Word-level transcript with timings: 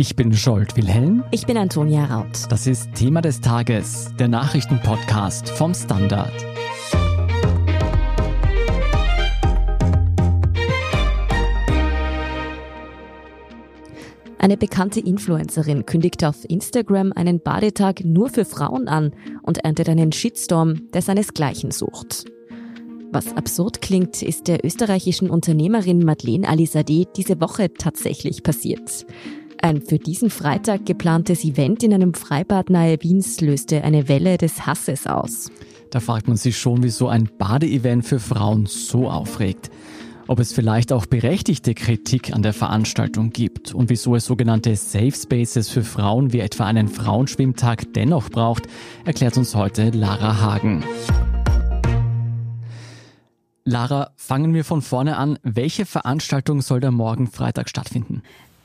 Ich 0.00 0.16
bin 0.16 0.32
Scholt 0.32 0.78
Wilhelm. 0.78 1.24
Ich 1.30 1.44
bin 1.44 1.58
Antonia 1.58 2.06
Raut. 2.06 2.46
Das 2.48 2.66
ist 2.66 2.94
Thema 2.94 3.20
des 3.20 3.42
Tages, 3.42 4.10
der 4.18 4.28
Nachrichtenpodcast 4.28 5.50
vom 5.50 5.74
Standard. 5.74 6.32
Eine 14.38 14.56
bekannte 14.56 15.00
Influencerin 15.00 15.84
kündigt 15.84 16.24
auf 16.24 16.48
Instagram 16.48 17.12
einen 17.14 17.42
Badetag 17.42 18.02
nur 18.02 18.30
für 18.30 18.46
Frauen 18.46 18.88
an 18.88 19.14
und 19.42 19.58
erntet 19.58 19.90
einen 19.90 20.12
Shitstorm, 20.12 20.90
der 20.94 21.02
seinesgleichen 21.02 21.72
sucht. 21.72 22.24
Was 23.12 23.36
absurd 23.36 23.82
klingt, 23.82 24.22
ist 24.22 24.48
der 24.48 24.64
österreichischen 24.64 25.28
Unternehmerin 25.28 26.04
Madeleine 26.04 26.48
Alizadeh 26.48 27.06
diese 27.16 27.38
Woche 27.40 27.74
tatsächlich 27.74 28.42
passiert. 28.42 29.04
Ein 29.62 29.82
für 29.82 29.98
diesen 29.98 30.30
Freitag 30.30 30.86
geplantes 30.86 31.44
Event 31.44 31.82
in 31.82 31.92
einem 31.92 32.14
Freibad 32.14 32.70
nahe 32.70 32.96
Wiens 33.02 33.42
löste 33.42 33.84
eine 33.84 34.08
Welle 34.08 34.38
des 34.38 34.64
Hasses 34.64 35.06
aus. 35.06 35.50
Da 35.90 36.00
fragt 36.00 36.28
man 36.28 36.38
sich 36.38 36.56
schon, 36.56 36.82
wieso 36.82 37.08
ein 37.08 37.28
Badeevent 37.36 38.06
für 38.06 38.20
Frauen 38.20 38.64
so 38.64 39.10
aufregt. 39.10 39.70
Ob 40.28 40.40
es 40.40 40.54
vielleicht 40.54 40.92
auch 40.94 41.04
berechtigte 41.04 41.74
Kritik 41.74 42.32
an 42.32 42.40
der 42.42 42.54
Veranstaltung 42.54 43.30
gibt 43.30 43.74
und 43.74 43.90
wieso 43.90 44.14
es 44.14 44.24
sogenannte 44.24 44.74
Safe 44.76 45.12
Spaces 45.12 45.68
für 45.68 45.82
Frauen 45.82 46.32
wie 46.32 46.40
etwa 46.40 46.64
einen 46.64 46.88
Frauenschwimmtag 46.88 47.92
dennoch 47.92 48.30
braucht, 48.30 48.66
erklärt 49.04 49.36
uns 49.36 49.54
heute 49.54 49.90
Lara 49.90 50.40
Hagen. 50.40 50.84
Lara, 53.64 54.12
fangen 54.16 54.54
wir 54.54 54.64
von 54.64 54.80
vorne 54.80 55.18
an. 55.18 55.38
Welche 55.42 55.84
Veranstaltung 55.84 56.62
soll 56.62 56.80
da 56.80 56.90
morgen 56.90 57.26
Freitag 57.26 57.68
stattfinden? 57.68 58.22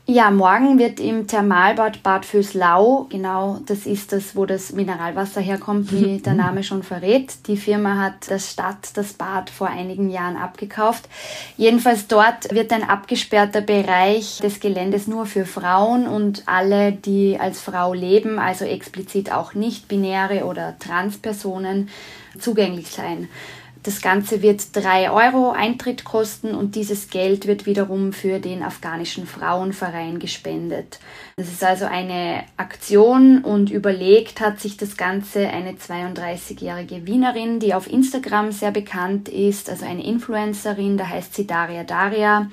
Ja, 0.08 0.30
morgen 0.30 0.78
wird 0.78 1.00
im 1.00 1.26
Thermalbad 1.26 2.04
Bad 2.04 2.26
Füßlau, 2.26 3.08
genau 3.10 3.58
das 3.66 3.88
ist 3.88 4.12
das, 4.12 4.36
wo 4.36 4.46
das 4.46 4.72
Mineralwasser 4.72 5.42
herkommt, 5.42 5.92
wie 5.92 6.20
der 6.24 6.36
Name 6.36 6.64
schon 6.64 6.84
verrät. 6.84 7.48
Die 7.48 7.58
Firma 7.58 7.98
hat 7.98 8.30
das 8.30 8.52
Stadt, 8.52 8.92
das 8.94 9.14
Bad 9.14 9.50
vor 9.50 9.68
einigen 9.68 10.12
Jahren 10.12 10.38
abgekauft. 10.38 11.10
Jedenfalls 11.58 12.06
dort 12.06 12.54
wird 12.54 12.72
ein 12.72 12.88
abgesperrter 12.88 13.62
Bereich 13.62 14.38
des 14.44 14.60
Geländes 14.60 15.08
nur 15.08 15.26
für 15.26 15.48
Frauen 15.48 16.06
und 16.06 16.44
alle, 16.46 16.92
die 16.92 17.40
als 17.40 17.60
Frau 17.60 17.96
leben, 17.96 18.38
also 18.38 18.64
explizit 18.64 19.32
auch 19.32 19.56
nicht 19.56 19.88
binäre 19.88 20.46
oder 20.46 20.78
Transpersonen, 20.78 21.90
zugänglich 22.38 22.92
sein. 22.92 23.28
Das 23.86 24.02
Ganze 24.02 24.42
wird 24.42 24.76
drei 24.76 25.12
Euro 25.12 25.52
Eintritt 25.52 26.06
kosten 26.06 26.56
und 26.56 26.74
dieses 26.74 27.12
Geld 27.12 27.46
wird 27.46 27.68
wiederum 27.68 28.14
für 28.14 28.40
den 28.40 28.64
afghanischen 28.64 29.28
Frauenverein 29.28 30.18
gespendet. 30.18 31.00
Das 31.36 31.50
ist 31.50 31.64
also 31.64 31.86
eine 31.86 32.46
Aktion 32.58 33.44
und 33.44 33.70
überlegt 33.70 34.42
hat 34.42 34.60
sich 34.60 34.76
das 34.78 34.98
Ganze 34.98 35.50
eine 35.50 35.74
32-jährige 35.74 37.06
Wienerin, 37.06 37.60
die 37.60 37.76
auf 37.76 37.88
Instagram 37.88 38.52
sehr 38.52 38.72
bekannt 38.72 39.30
ist, 39.30 39.70
also 39.70 39.86
eine 39.86 40.04
Influencerin, 40.04 40.98
da 40.98 41.08
heißt 41.08 41.36
sie 41.36 41.46
Daria 41.46 41.84
Daria. 41.84 42.50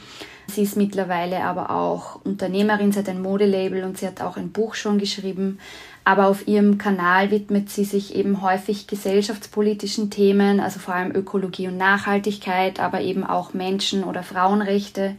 Sie 0.54 0.62
ist 0.62 0.76
mittlerweile 0.76 1.44
aber 1.44 1.70
auch 1.70 2.22
Unternehmerin, 2.24 2.92
sie 2.92 2.98
hat 2.98 3.08
ein 3.08 3.22
Modelabel 3.22 3.84
und 3.84 3.96
sie 3.96 4.06
hat 4.06 4.20
auch 4.20 4.36
ein 4.36 4.52
Buch 4.52 4.74
schon 4.74 4.98
geschrieben. 4.98 5.58
Aber 6.04 6.26
auf 6.26 6.46
ihrem 6.48 6.78
Kanal 6.78 7.30
widmet 7.30 7.70
sie 7.70 7.84
sich 7.84 8.14
eben 8.14 8.42
häufig 8.42 8.86
gesellschaftspolitischen 8.86 10.10
Themen, 10.10 10.60
also 10.60 10.78
vor 10.80 10.94
allem 10.94 11.14
Ökologie 11.14 11.68
und 11.68 11.76
Nachhaltigkeit, 11.76 12.80
aber 12.80 13.00
eben 13.00 13.24
auch 13.24 13.54
Menschen- 13.54 14.04
oder 14.04 14.22
Frauenrechte. 14.22 15.14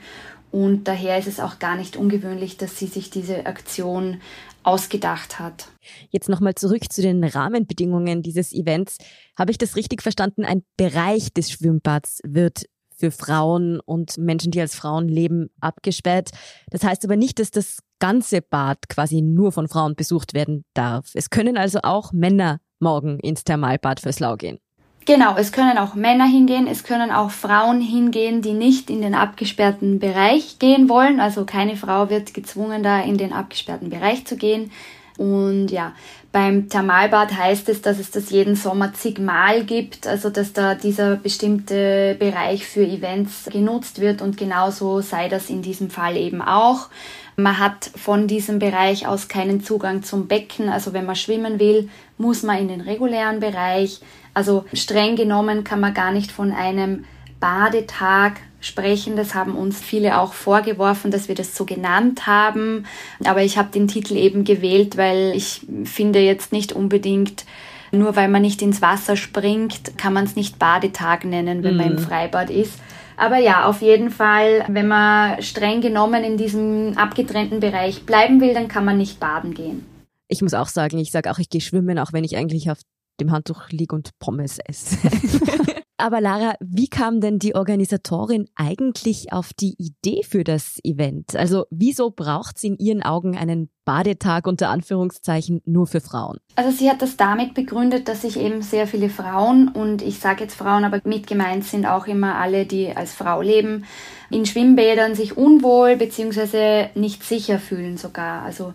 Und 0.52 0.88
daher 0.88 1.18
ist 1.18 1.28
es 1.28 1.40
auch 1.40 1.58
gar 1.58 1.76
nicht 1.76 1.98
ungewöhnlich, 1.98 2.58
dass 2.58 2.78
sie 2.78 2.86
sich 2.86 3.10
diese 3.10 3.48
Aktion 3.48 4.22
ausgedacht 4.62 5.40
hat. 5.40 5.68
Jetzt 6.10 6.30
nochmal 6.30 6.56
zurück 6.56 6.92
zu 6.92 7.02
den 7.02 7.24
Rahmenbedingungen 7.24 8.22
dieses 8.22 8.54
Events. 8.54 8.98
Habe 9.38 9.52
ich 9.52 9.58
das 9.58 9.76
richtig 9.76 10.02
verstanden? 10.02 10.46
Ein 10.46 10.64
Bereich 10.78 11.34
des 11.34 11.52
Schwimmbads 11.52 12.22
wird 12.24 12.66
für 12.96 13.12
Frauen 13.12 13.80
und 13.80 14.18
Menschen, 14.18 14.52
die 14.52 14.62
als 14.62 14.76
Frauen 14.76 15.08
leben, 15.08 15.50
abgesperrt. 15.60 16.32
Das 16.70 16.84
heißt 16.84 17.04
aber 17.06 17.16
nicht, 17.16 17.40
dass 17.40 17.52
das 17.52 17.80
ganze 18.00 18.42
Bad 18.42 18.90
quasi 18.90 19.22
nur 19.22 19.52
von 19.52 19.68
Frauen 19.68 19.96
besucht 19.96 20.34
werden 20.34 20.66
darf. 20.74 21.12
Es 21.14 21.30
können 21.30 21.58
also 21.58 21.80
auch 21.84 22.12
Männer 22.12 22.60
morgen 22.80 23.20
ins 23.20 23.44
Thermalbad 23.44 24.00
Föslau 24.00 24.36
gehen. 24.36 24.60
Genau, 25.06 25.36
es 25.36 25.52
können 25.52 25.78
auch 25.78 25.96
Männer 25.96 26.26
hingehen, 26.26 26.66
es 26.66 26.86
können 26.86 27.12
auch 27.12 27.32
Frauen 27.32 27.82
hingehen, 27.82 28.42
die 28.42 28.54
nicht 28.54 28.90
in 28.90 29.02
den 29.02 29.16
abgesperrten 29.16 30.00
Bereich 30.00 30.60
gehen 30.60 30.88
wollen. 30.88 31.20
Also 31.20 31.46
keine 31.46 31.76
Frau 31.76 32.10
wird 32.10 32.34
gezwungen, 32.34 32.84
da 32.84 33.02
in 33.02 33.18
den 33.18 33.34
abgesperrten 33.34 33.90
Bereich 33.90 34.26
zu 34.26 34.38
gehen. 34.38 34.72
Und 35.18 35.68
ja, 35.68 35.94
beim 36.32 36.70
Thermalbad 36.70 37.38
heißt 37.38 37.70
es, 37.70 37.82
dass 37.82 38.00
es 38.00 38.10
das 38.10 38.32
jeden 38.32 38.56
Sommer 38.56 38.94
zigmal 38.94 39.64
gibt, 39.64 40.08
also 40.08 40.30
dass 40.32 40.54
da 40.54 40.74
dieser 40.74 41.16
bestimmte 41.16 42.16
Bereich 42.18 42.66
für 42.66 42.84
Events 42.84 43.46
genutzt 43.52 44.02
wird 44.02 44.22
und 44.22 44.38
genauso 44.38 45.02
sei 45.02 45.30
das 45.30 45.50
in 45.50 45.62
diesem 45.62 45.92
Fall 45.92 46.18
eben 46.18 46.42
auch. 46.42 46.90
Man 47.36 47.60
hat 47.60 47.90
von 47.96 48.28
diesem 48.28 48.60
Bereich 48.60 49.08
aus 49.08 49.28
keinen 49.28 49.64
Zugang 49.64 50.04
zum 50.04 50.28
Becken, 50.28 50.70
also 50.70 50.94
wenn 50.94 51.06
man 51.06 51.16
schwimmen 51.16 51.60
will, 51.60 51.90
muss 52.18 52.44
man 52.44 52.58
in 52.58 52.68
den 52.68 52.82
regulären 52.82 53.40
Bereich. 53.40 54.02
Also 54.34 54.66
streng 54.74 55.16
genommen 55.16 55.64
kann 55.64 55.80
man 55.80 55.94
gar 55.94 56.12
nicht 56.12 56.32
von 56.32 56.52
einem 56.52 57.06
Badetag 57.40 58.34
sprechen. 58.64 59.16
Das 59.16 59.36
haben 59.36 59.56
uns 59.56 59.80
viele 59.82 60.20
auch 60.20 60.34
vorgeworfen, 60.34 61.12
dass 61.12 61.28
wir 61.28 61.36
das 61.36 61.56
so 61.56 61.66
genannt 61.66 62.26
haben. 62.26 62.86
Aber 63.26 63.44
ich 63.44 63.58
habe 63.58 63.70
den 63.72 63.88
Titel 63.88 64.16
eben 64.16 64.44
gewählt, 64.44 64.98
weil 64.98 65.34
ich 65.36 65.62
finde 65.84 66.20
jetzt 66.20 66.52
nicht 66.52 66.74
unbedingt, 66.74 67.46
nur 67.92 68.16
weil 68.16 68.30
man 68.30 68.42
nicht 68.42 68.62
ins 68.62 68.82
Wasser 68.82 69.16
springt, 69.16 69.98
kann 69.98 70.14
man 70.14 70.26
es 70.26 70.36
nicht 70.36 70.58
Badetag 70.58 71.26
nennen, 71.26 71.64
wenn 71.64 71.74
mhm. 71.74 71.78
man 71.78 71.88
im 71.92 71.96
mhm. 71.96 72.00
Freibad 72.00 72.50
ist. 72.50 72.80
Aber 73.16 73.38
ja, 73.38 73.66
auf 73.66 73.82
jeden 73.82 74.10
Fall, 74.10 74.66
wenn 74.68 74.88
man 74.88 75.42
streng 75.42 75.82
genommen 75.82 76.24
in 76.24 76.38
diesem 76.38 76.98
abgetrennten 76.98 77.60
Bereich 77.60 78.06
bleiben 78.06 78.42
will, 78.42 78.54
dann 78.54 78.68
kann 78.68 78.86
man 78.86 78.98
nicht 78.98 79.20
baden 79.20 79.54
gehen. 79.54 79.86
Ich 80.28 80.42
muss 80.42 80.56
auch 80.56 80.68
sagen, 80.68 80.98
ich 80.98 81.12
sage 81.12 81.30
auch, 81.30 81.38
ich 81.38 81.50
gehe 81.50 81.62
schwimmen, 81.62 82.00
auch 82.00 82.12
wenn 82.12 82.24
ich 82.24 82.36
eigentlich 82.36 82.72
auf 82.72 82.80
dem 83.20 83.32
Handtuch 83.32 83.70
liege 83.70 83.96
und 83.96 84.10
Pommes 84.20 84.58
esse. 84.66 84.98
Aber 85.98 86.22
Lara, 86.22 86.56
wie 86.60 86.88
kam 86.88 87.22
denn 87.22 87.38
die 87.38 87.54
Organisatorin 87.54 88.48
eigentlich 88.56 89.32
auf 89.32 89.54
die 89.54 89.76
Idee 89.78 90.24
für 90.24 90.44
das 90.44 90.80
Event? 90.84 91.36
Also 91.36 91.66
wieso 91.70 92.10
braucht 92.10 92.58
sie 92.58 92.68
in 92.68 92.78
ihren 92.78 93.04
Augen 93.04 93.38
einen 93.38 93.70
Badetag 93.86 94.48
unter 94.48 94.70
Anführungszeichen 94.70 95.62
nur 95.66 95.86
für 95.86 96.02
Frauen? 96.02 96.40
Also 96.56 96.72
sie 96.72 96.90
hat 96.90 97.02
das 97.02 97.16
damit 97.16 97.54
begründet, 97.54 98.08
dass 98.08 98.24
sich 98.24 98.40
eben 98.40 98.64
sehr 98.64 98.88
viele 98.88 99.10
Frauen 99.10 99.68
und 99.68 100.02
ich 100.02 100.20
sage 100.20 100.44
jetzt 100.44 100.56
Frauen, 100.56 100.84
aber 100.84 101.00
mit 101.04 101.28
gemeint 101.28 101.64
sind 101.64 101.86
auch 101.86 102.08
immer 102.08 102.36
alle, 102.36 102.66
die 102.66 102.96
als 102.96 103.14
Frau 103.14 103.42
leben, 103.42 103.86
in 104.32 104.46
Schwimmbädern 104.46 105.14
sich 105.14 105.38
unwohl 105.38 105.96
bzw. 105.96 106.88
nicht 106.96 107.24
sicher 107.24 107.60
fühlen 107.60 107.98
sogar. 107.98 108.42
Also 108.42 108.74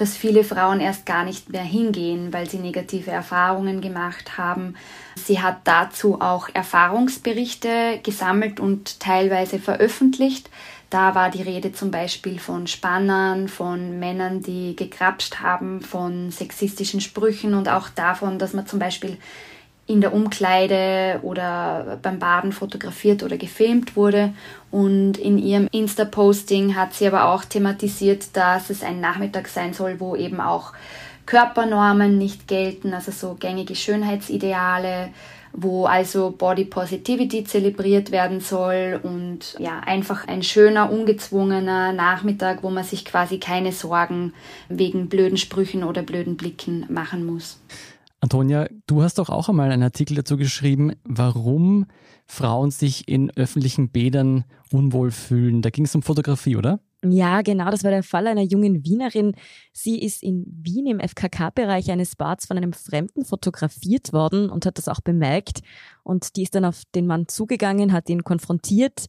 dass 0.00 0.16
viele 0.16 0.44
Frauen 0.44 0.80
erst 0.80 1.04
gar 1.04 1.24
nicht 1.24 1.50
mehr 1.50 1.62
hingehen, 1.62 2.32
weil 2.32 2.48
sie 2.48 2.56
negative 2.56 3.10
Erfahrungen 3.10 3.82
gemacht 3.82 4.38
haben. 4.38 4.74
Sie 5.26 5.40
hat 5.40 5.58
dazu 5.64 6.20
auch 6.20 6.48
Erfahrungsberichte 6.52 8.00
gesammelt 8.02 8.60
und 8.60 9.00
teilweise 9.00 9.58
veröffentlicht. 9.58 10.50
Da 10.90 11.14
war 11.14 11.30
die 11.30 11.42
Rede 11.42 11.72
zum 11.72 11.92
Beispiel 11.92 12.40
von 12.40 12.66
Spannern, 12.66 13.48
von 13.48 14.00
Männern, 14.00 14.42
die 14.42 14.74
gekrapscht 14.74 15.36
haben, 15.36 15.82
von 15.82 16.32
sexistischen 16.32 17.00
Sprüchen 17.00 17.54
und 17.54 17.68
auch 17.68 17.88
davon, 17.88 18.38
dass 18.38 18.54
man 18.54 18.66
zum 18.66 18.80
Beispiel 18.80 19.16
in 19.86 20.00
der 20.00 20.12
Umkleide 20.12 21.18
oder 21.22 21.98
beim 22.00 22.20
Baden 22.20 22.52
fotografiert 22.52 23.24
oder 23.24 23.36
gefilmt 23.36 23.96
wurde. 23.96 24.32
Und 24.70 25.18
in 25.18 25.36
ihrem 25.36 25.68
Insta-Posting 25.72 26.76
hat 26.76 26.94
sie 26.94 27.08
aber 27.08 27.26
auch 27.26 27.44
thematisiert, 27.44 28.36
dass 28.36 28.70
es 28.70 28.84
ein 28.84 29.00
Nachmittag 29.00 29.48
sein 29.48 29.74
soll, 29.74 29.98
wo 29.98 30.14
eben 30.14 30.40
auch 30.40 30.72
Körpernormen 31.30 32.18
nicht 32.18 32.48
gelten, 32.48 32.92
also 32.92 33.12
so 33.12 33.36
gängige 33.38 33.76
Schönheitsideale, 33.76 35.10
wo 35.52 35.86
also 35.86 36.32
Body 36.32 36.64
Positivity 36.64 37.44
zelebriert 37.44 38.10
werden 38.10 38.40
soll 38.40 38.98
und 39.00 39.54
ja, 39.60 39.78
einfach 39.78 40.26
ein 40.26 40.42
schöner, 40.42 40.90
ungezwungener 40.90 41.92
Nachmittag, 41.92 42.64
wo 42.64 42.70
man 42.70 42.82
sich 42.82 43.04
quasi 43.04 43.38
keine 43.38 43.70
Sorgen 43.70 44.32
wegen 44.68 45.08
blöden 45.08 45.36
Sprüchen 45.38 45.84
oder 45.84 46.02
blöden 46.02 46.36
Blicken 46.36 46.86
machen 46.88 47.24
muss. 47.24 47.60
Antonia, 48.18 48.66
du 48.88 49.04
hast 49.04 49.18
doch 49.18 49.30
auch 49.30 49.48
einmal 49.48 49.70
einen 49.70 49.84
Artikel 49.84 50.16
dazu 50.16 50.36
geschrieben, 50.36 50.94
warum 51.04 51.86
Frauen 52.26 52.72
sich 52.72 53.06
in 53.06 53.30
öffentlichen 53.36 53.90
Bädern 53.90 54.42
unwohl 54.72 55.12
fühlen. 55.12 55.62
Da 55.62 55.70
ging 55.70 55.84
es 55.84 55.94
um 55.94 56.02
Fotografie, 56.02 56.56
oder? 56.56 56.80
Ja, 57.02 57.40
genau, 57.40 57.70
das 57.70 57.82
war 57.82 57.90
der 57.90 58.02
Fall 58.02 58.26
einer 58.26 58.42
jungen 58.42 58.84
Wienerin. 58.84 59.34
Sie 59.72 60.02
ist 60.02 60.22
in 60.22 60.44
Wien 60.46 60.86
im 60.86 61.00
FKK-Bereich 61.00 61.90
eines 61.90 62.14
Bads 62.14 62.46
von 62.46 62.58
einem 62.58 62.74
Fremden 62.74 63.24
fotografiert 63.24 64.12
worden 64.12 64.50
und 64.50 64.66
hat 64.66 64.76
das 64.76 64.86
auch 64.86 65.00
bemerkt. 65.00 65.60
Und 66.02 66.36
die 66.36 66.42
ist 66.42 66.54
dann 66.54 66.66
auf 66.66 66.82
den 66.94 67.06
Mann 67.06 67.26
zugegangen, 67.26 67.94
hat 67.94 68.10
ihn 68.10 68.22
konfrontiert 68.22 69.06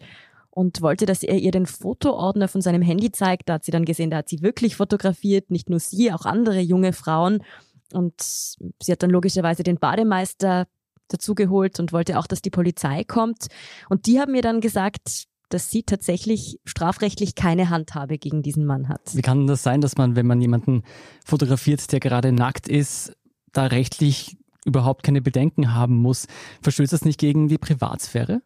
und 0.52 0.82
wollte, 0.82 1.06
dass 1.06 1.22
er 1.24 1.38
ihr 1.38 1.52
den 1.52 1.66
Fotoordner 1.66 2.48
von 2.48 2.62
seinem 2.62 2.82
Handy 2.82 3.12
zeigt. 3.12 3.50
Da 3.50 3.56
hat 3.56 3.66
sie 3.66 3.72
dann 3.72 3.84
gesehen, 3.84 4.10
da 4.10 4.18
hat 4.18 4.30
sie 4.30 4.42
wirklich 4.42 4.78
fotografiert, 4.78 5.52
nicht 5.52 5.70
nur 5.70 5.80
sie, 5.82 6.14
auch 6.14 6.26
andere 6.26 6.62
junge 6.62 6.94
Frauen. 6.94 7.44
Und 7.92 8.14
sie 8.22 8.92
hat 8.92 9.04
dann 9.04 9.10
logischerweise 9.10 9.64
den 9.64 9.80
Bademeister 9.80 10.66
dazugeholt 11.10 11.80
und 11.82 11.92
wollte 11.92 12.18
auch, 12.20 12.28
dass 12.28 12.42
die 12.42 12.50
Polizei 12.50 13.04
kommt. 13.04 13.48
Und 13.90 14.06
die 14.06 14.22
haben 14.22 14.32
mir 14.32 14.42
dann 14.42 14.62
gesagt, 14.62 15.28
dass 15.53 15.69
sie 15.69 15.83
tatsächlich 15.83 16.59
strafrechtlich 16.65 17.36
keine 17.36 17.69
Handhabe 17.69 18.18
gegen 18.18 18.42
diesen 18.42 18.65
Mann 18.65 18.89
hat. 18.89 19.01
Wie 19.13 19.21
kann 19.21 19.48
das 19.48 19.63
sein, 19.63 19.81
dass 19.81 19.98
man, 19.98 20.15
wenn 20.15 20.27
man 20.27 20.42
jemanden 20.42 20.83
fotografiert, 21.25 21.92
der 21.92 22.00
gerade 22.00 22.31
nackt 22.31 22.68
ist, 22.68 23.13
da 23.51 23.65
rechtlich 23.65 24.38
überhaupt 24.65 25.03
keine 25.03 25.21
Bedenken 25.21 25.74
haben 25.74 25.95
muss? 25.95 26.27
Verstößt 26.62 26.94
das 26.94 27.06
nicht 27.06 27.19
gegen 27.19 27.48
die 27.48 27.57
Privatsphäre? 27.57 28.42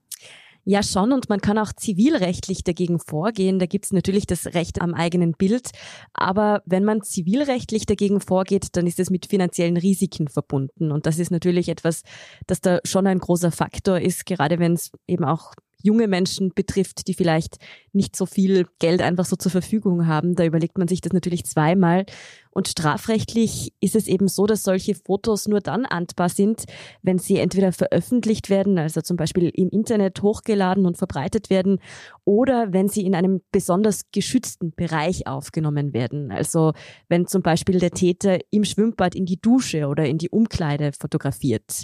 Ja, 0.68 0.82
schon. 0.82 1.12
Und 1.12 1.30
man 1.30 1.42
kann 1.42 1.60
auch 1.60 1.72
zivilrechtlich 1.74 2.64
dagegen 2.64 3.00
vorgehen. 3.00 3.60
Da 3.60 3.68
gibt 3.68 3.86
es 3.86 3.94
natürlich 3.94 4.26
das 4.26 4.48
Recht 4.48 4.82
am 4.82 4.96
eigenen 4.96 5.34
Bild. 5.34 5.70
Aber 6.14 6.64
wenn 6.66 6.84
man 6.84 7.04
zivilrechtlich 7.04 7.86
dagegen 7.86 8.20
vorgeht, 8.20 8.70
dann 8.72 8.88
ist 8.88 9.00
es 9.00 9.12
mit 9.12 9.28
finanziellen 9.28 9.78
Risiken 9.78 10.28
verbunden. 10.28 10.92
Und 10.92 11.06
das 11.06 11.20
ist 11.20 11.30
natürlich 11.30 11.70
etwas, 11.70 12.02
das 12.48 12.62
da 12.62 12.80
schon 12.84 13.06
ein 13.06 13.20
großer 13.20 13.52
Faktor 13.52 14.00
ist, 14.00 14.26
gerade 14.26 14.58
wenn 14.58 14.74
es 14.74 14.92
eben 15.08 15.24
auch 15.24 15.54
junge 15.82 16.08
Menschen 16.08 16.52
betrifft, 16.54 17.08
die 17.08 17.14
vielleicht 17.14 17.58
nicht 17.94 18.16
so 18.16 18.26
viel 18.26 18.68
Geld 18.80 19.02
einfach 19.02 19.26
so 19.26 19.36
zur 19.36 19.52
Verfügung 19.52 20.08
haben. 20.08 20.36
Da 20.36 20.44
überlegt 20.44 20.78
man 20.78 20.88
sich 20.88 21.02
das 21.02 21.14
natürlich 21.14 21.46
zweimal. 21.46 22.06
Und 22.52 22.70
strafrechtlich 22.70 23.74
ist 23.82 23.96
es 23.98 24.08
eben 24.08 24.30
so, 24.30 24.46
dass 24.46 24.64
solche 24.64 24.96
Fotos 24.96 25.48
nur 25.48 25.60
dann 25.60 25.86
antbar 25.86 26.30
sind, 26.30 26.64
wenn 27.02 27.20
sie 27.20 27.38
entweder 27.38 27.74
veröffentlicht 27.74 28.50
werden, 28.50 28.78
also 28.78 29.02
zum 29.02 29.18
Beispiel 29.18 29.52
im 29.54 29.70
Internet 29.70 30.22
hochgeladen 30.22 30.86
und 30.86 30.98
verbreitet 30.98 31.50
werden, 31.50 31.80
oder 32.24 32.72
wenn 32.72 32.88
sie 32.88 33.06
in 33.06 33.14
einem 33.14 33.42
besonders 33.52 34.10
geschützten 34.12 34.74
Bereich 34.74 35.28
aufgenommen 35.28 35.94
werden. 35.94 36.32
Also 36.32 36.72
wenn 37.10 37.28
zum 37.28 37.42
Beispiel 37.42 37.80
der 37.80 37.92
Täter 37.92 38.40
im 38.52 38.64
Schwimmbad 38.64 39.16
in 39.16 39.26
die 39.26 39.42
Dusche 39.42 39.88
oder 39.88 40.06
in 40.06 40.18
die 40.18 40.30
Umkleide 40.30 40.92
fotografiert. 40.94 41.84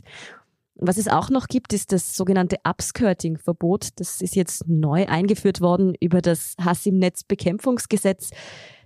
Was 0.83 0.97
es 0.97 1.07
auch 1.07 1.29
noch 1.29 1.47
gibt, 1.47 1.73
ist 1.73 1.91
das 1.91 2.15
sogenannte 2.15 2.57
Upskirting-Verbot. 2.63 3.89
Das 3.97 4.19
ist 4.19 4.35
jetzt 4.35 4.67
neu 4.67 5.05
eingeführt 5.05 5.61
worden 5.61 5.93
über 5.99 6.23
das 6.23 6.55
Hass 6.59 6.87
im 6.87 6.97
Netz 6.97 7.23
Bekämpfungsgesetz. 7.23 8.31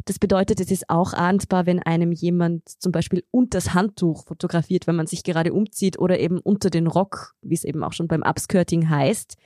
Das 0.04 0.20
bedeutet, 0.20 0.60
es 0.60 0.72
ist 0.72 0.90
auch 0.90 1.14
ahndbar, 1.14 1.66
wenn 1.66 1.82
einem 1.82 2.12
jemand 2.12 2.68
zum 2.68 2.92
Beispiel 2.92 3.24
unter 3.32 3.58
das 3.60 3.74
Handtuch 3.74 4.26
fotografiert, 4.26 4.88
wenn 4.88 4.98
man 4.98 5.08
sich 5.08 5.24
gerade 5.24 5.54
umzieht 5.54 5.98
oder 5.98 6.20
eben 6.20 6.40
unter 6.40 6.70
den 6.70 6.88
Rock, 6.88 7.34
wie 7.42 7.56
es 7.56 7.64
eben 7.64 7.82
auch 7.82 7.94
schon 7.94 8.10
beim 8.10 8.24
Upskirting 8.24 8.90
heißt. 8.90 9.38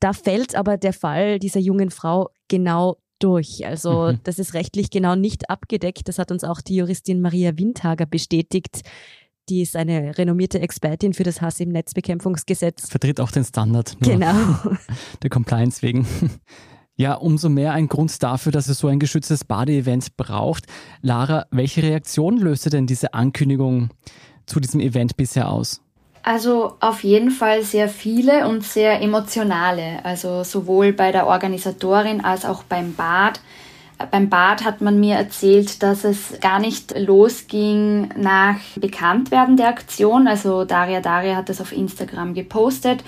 Da 0.00 0.14
fällt 0.14 0.54
aber 0.54 0.78
der 0.78 0.94
Fall 0.94 1.38
dieser 1.38 1.60
jungen 1.60 1.90
Frau 1.90 2.30
genau 2.48 2.96
durch. 3.18 3.66
Also 3.66 4.12
mhm. 4.12 4.20
das 4.24 4.38
ist 4.38 4.54
rechtlich 4.54 4.90
genau 4.90 5.14
nicht 5.14 5.50
abgedeckt. 5.50 6.08
Das 6.08 6.18
hat 6.18 6.32
uns 6.32 6.42
auch 6.42 6.62
die 6.62 6.76
Juristin 6.76 7.20
Maria 7.20 7.56
Windhager 7.56 8.06
bestätigt. 8.06 8.80
Die 9.52 9.60
ist 9.60 9.76
eine 9.76 10.16
renommierte 10.16 10.60
Expertin 10.60 11.12
für 11.12 11.24
das 11.24 11.42
Hass 11.42 11.60
im 11.60 11.68
Netzbekämpfungsgesetz. 11.68 12.88
Vertritt 12.88 13.20
auch 13.20 13.30
den 13.30 13.44
Standard. 13.44 13.98
Genau. 14.00 14.32
Der 15.22 15.28
Compliance 15.28 15.82
wegen. 15.82 16.06
Ja, 16.96 17.16
umso 17.16 17.50
mehr 17.50 17.74
ein 17.74 17.86
Grund 17.86 18.22
dafür, 18.22 18.50
dass 18.50 18.68
es 18.68 18.78
so 18.78 18.88
ein 18.88 18.98
geschütztes 18.98 19.44
Bade-Event 19.44 20.16
braucht. 20.16 20.64
Lara, 21.02 21.44
welche 21.50 21.82
Reaktion 21.82 22.38
löste 22.38 22.70
denn 22.70 22.86
diese 22.86 23.12
Ankündigung 23.12 23.90
zu 24.46 24.58
diesem 24.58 24.80
Event 24.80 25.18
bisher 25.18 25.50
aus? 25.50 25.82
Also 26.22 26.76
auf 26.80 27.04
jeden 27.04 27.30
Fall 27.30 27.62
sehr 27.62 27.90
viele 27.90 28.48
und 28.48 28.64
sehr 28.64 29.02
emotionale. 29.02 30.02
Also 30.02 30.44
sowohl 30.44 30.94
bei 30.94 31.12
der 31.12 31.26
Organisatorin 31.26 32.24
als 32.24 32.46
auch 32.46 32.62
beim 32.62 32.94
Bad 32.94 33.40
beim 34.10 34.28
Bad 34.28 34.64
hat 34.64 34.80
man 34.80 35.00
mir 35.00 35.16
erzählt, 35.16 35.82
dass 35.82 36.04
es 36.04 36.38
gar 36.40 36.58
nicht 36.58 36.98
losging 36.98 38.08
nach 38.16 38.56
Bekanntwerden 38.76 39.56
der 39.56 39.68
Aktion. 39.68 40.28
Also 40.28 40.64
Daria 40.64 41.00
Daria 41.00 41.36
hat 41.36 41.48
das 41.48 41.60
auf 41.60 41.72
Instagram 41.72 42.34
gepostet. 42.34 43.02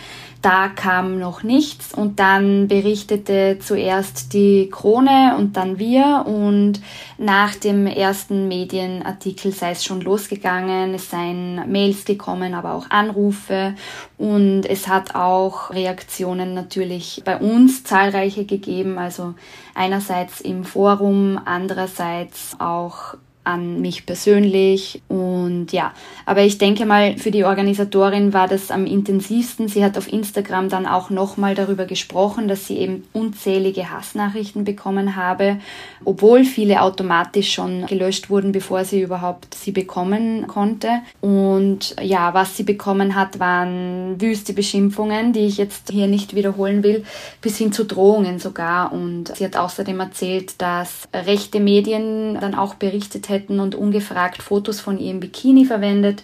Da 0.44 0.68
kam 0.68 1.18
noch 1.18 1.42
nichts 1.42 1.94
und 1.94 2.20
dann 2.20 2.68
berichtete 2.68 3.56
zuerst 3.60 4.34
die 4.34 4.68
Krone 4.70 5.36
und 5.38 5.56
dann 5.56 5.78
wir 5.78 6.24
und 6.26 6.82
nach 7.16 7.54
dem 7.54 7.86
ersten 7.86 8.46
Medienartikel 8.46 9.52
sei 9.52 9.70
es 9.70 9.86
schon 9.86 10.02
losgegangen. 10.02 10.92
Es 10.92 11.08
seien 11.08 11.72
Mails 11.72 12.04
gekommen, 12.04 12.52
aber 12.52 12.74
auch 12.74 12.90
Anrufe 12.90 13.74
und 14.18 14.66
es 14.66 14.86
hat 14.86 15.14
auch 15.14 15.70
Reaktionen 15.70 16.52
natürlich 16.52 17.22
bei 17.24 17.38
uns 17.38 17.82
zahlreiche 17.82 18.44
gegeben. 18.44 18.98
Also 18.98 19.32
einerseits 19.74 20.42
im 20.42 20.64
Forum, 20.64 21.40
andererseits 21.42 22.54
auch 22.58 23.14
an 23.44 23.80
mich 23.80 24.06
persönlich. 24.06 25.02
Und 25.08 25.72
ja, 25.72 25.92
aber 26.26 26.42
ich 26.42 26.58
denke 26.58 26.86
mal, 26.86 27.18
für 27.18 27.30
die 27.30 27.44
Organisatorin 27.44 28.32
war 28.32 28.48
das 28.48 28.70
am 28.70 28.86
intensivsten. 28.86 29.68
Sie 29.68 29.84
hat 29.84 29.96
auf 29.98 30.10
Instagram 30.12 30.68
dann 30.68 30.86
auch 30.86 31.10
nochmal 31.10 31.54
darüber 31.54 31.84
gesprochen, 31.84 32.48
dass 32.48 32.66
sie 32.66 32.78
eben 32.78 33.04
unzählige 33.12 33.90
Hassnachrichten 33.90 34.64
bekommen 34.64 35.16
habe, 35.16 35.58
obwohl 36.04 36.44
viele 36.44 36.82
automatisch 36.82 37.52
schon 37.52 37.86
gelöscht 37.86 38.30
wurden, 38.30 38.52
bevor 38.52 38.84
sie 38.84 39.02
überhaupt 39.02 39.54
sie 39.54 39.72
bekommen 39.72 40.46
konnte. 40.46 40.88
Und 41.20 41.94
ja, 42.00 42.34
was 42.34 42.56
sie 42.56 42.64
bekommen 42.64 43.14
hat, 43.14 43.38
waren 43.38 44.20
wüste 44.20 44.54
Beschimpfungen, 44.54 45.32
die 45.32 45.46
ich 45.46 45.58
jetzt 45.58 45.90
hier 45.90 46.06
nicht 46.06 46.34
wiederholen 46.34 46.82
will, 46.82 47.04
bis 47.40 47.58
hin 47.58 47.72
zu 47.72 47.84
Drohungen 47.84 48.38
sogar. 48.38 48.92
Und 48.92 49.36
sie 49.36 49.44
hat 49.44 49.56
außerdem 49.56 50.00
erzählt, 50.00 50.54
dass 50.58 51.08
rechte 51.12 51.60
Medien 51.60 52.38
dann 52.40 52.54
auch 52.54 52.74
berichtet 52.74 53.28
und 53.60 53.74
ungefragt 53.74 54.42
Fotos 54.42 54.80
von 54.80 54.98
ihrem 54.98 55.20
Bikini 55.20 55.64
verwendet 55.64 56.22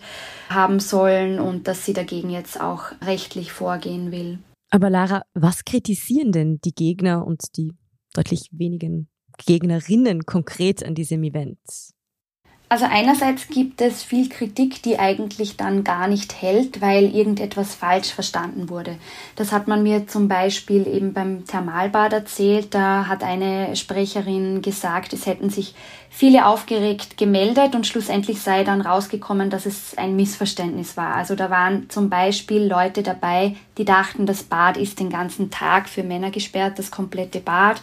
haben 0.48 0.80
sollen 0.80 1.38
und 1.38 1.68
dass 1.68 1.84
sie 1.84 1.92
dagegen 1.92 2.30
jetzt 2.30 2.60
auch 2.60 2.92
rechtlich 3.02 3.52
vorgehen 3.52 4.10
will. 4.10 4.38
Aber 4.70 4.90
Lara, 4.90 5.22
was 5.34 5.64
kritisieren 5.64 6.32
denn 6.32 6.60
die 6.64 6.74
Gegner 6.74 7.26
und 7.26 7.56
die 7.56 7.72
deutlich 8.14 8.48
wenigen 8.52 9.08
Gegnerinnen 9.46 10.26
konkret 10.26 10.84
an 10.84 10.94
diesem 10.94 11.22
Event? 11.24 11.58
Also 12.72 12.84
einerseits 12.88 13.48
gibt 13.48 13.80
es 13.80 14.04
viel 14.04 14.28
Kritik, 14.28 14.80
die 14.84 14.96
eigentlich 14.96 15.56
dann 15.56 15.82
gar 15.82 16.06
nicht 16.06 16.40
hält, 16.40 16.80
weil 16.80 17.12
irgendetwas 17.12 17.74
falsch 17.74 18.12
verstanden 18.12 18.68
wurde. 18.68 18.96
Das 19.34 19.50
hat 19.50 19.66
man 19.66 19.82
mir 19.82 20.06
zum 20.06 20.28
Beispiel 20.28 20.86
eben 20.86 21.12
beim 21.12 21.44
Thermalbad 21.46 22.12
erzählt. 22.12 22.72
Da 22.72 23.08
hat 23.08 23.24
eine 23.24 23.74
Sprecherin 23.74 24.62
gesagt, 24.62 25.12
es 25.12 25.26
hätten 25.26 25.50
sich 25.50 25.74
viele 26.12 26.44
aufgeregt 26.44 27.16
gemeldet 27.16 27.74
und 27.74 27.86
schlussendlich 27.86 28.42
sei 28.42 28.64
dann 28.64 28.82
rausgekommen, 28.82 29.48
dass 29.48 29.64
es 29.64 29.96
ein 29.96 30.16
Missverständnis 30.16 30.96
war. 30.96 31.14
Also 31.14 31.36
da 31.36 31.48
waren 31.48 31.88
zum 31.88 32.10
Beispiel 32.10 32.64
Leute 32.64 33.02
dabei, 33.02 33.56
die 33.78 33.84
dachten, 33.84 34.26
das 34.26 34.42
Bad 34.42 34.76
ist 34.76 35.00
den 35.00 35.08
ganzen 35.08 35.50
Tag 35.50 35.88
für 35.88 36.02
Männer 36.02 36.30
gesperrt, 36.30 36.78
das 36.78 36.90
komplette 36.90 37.40
Bad 37.40 37.80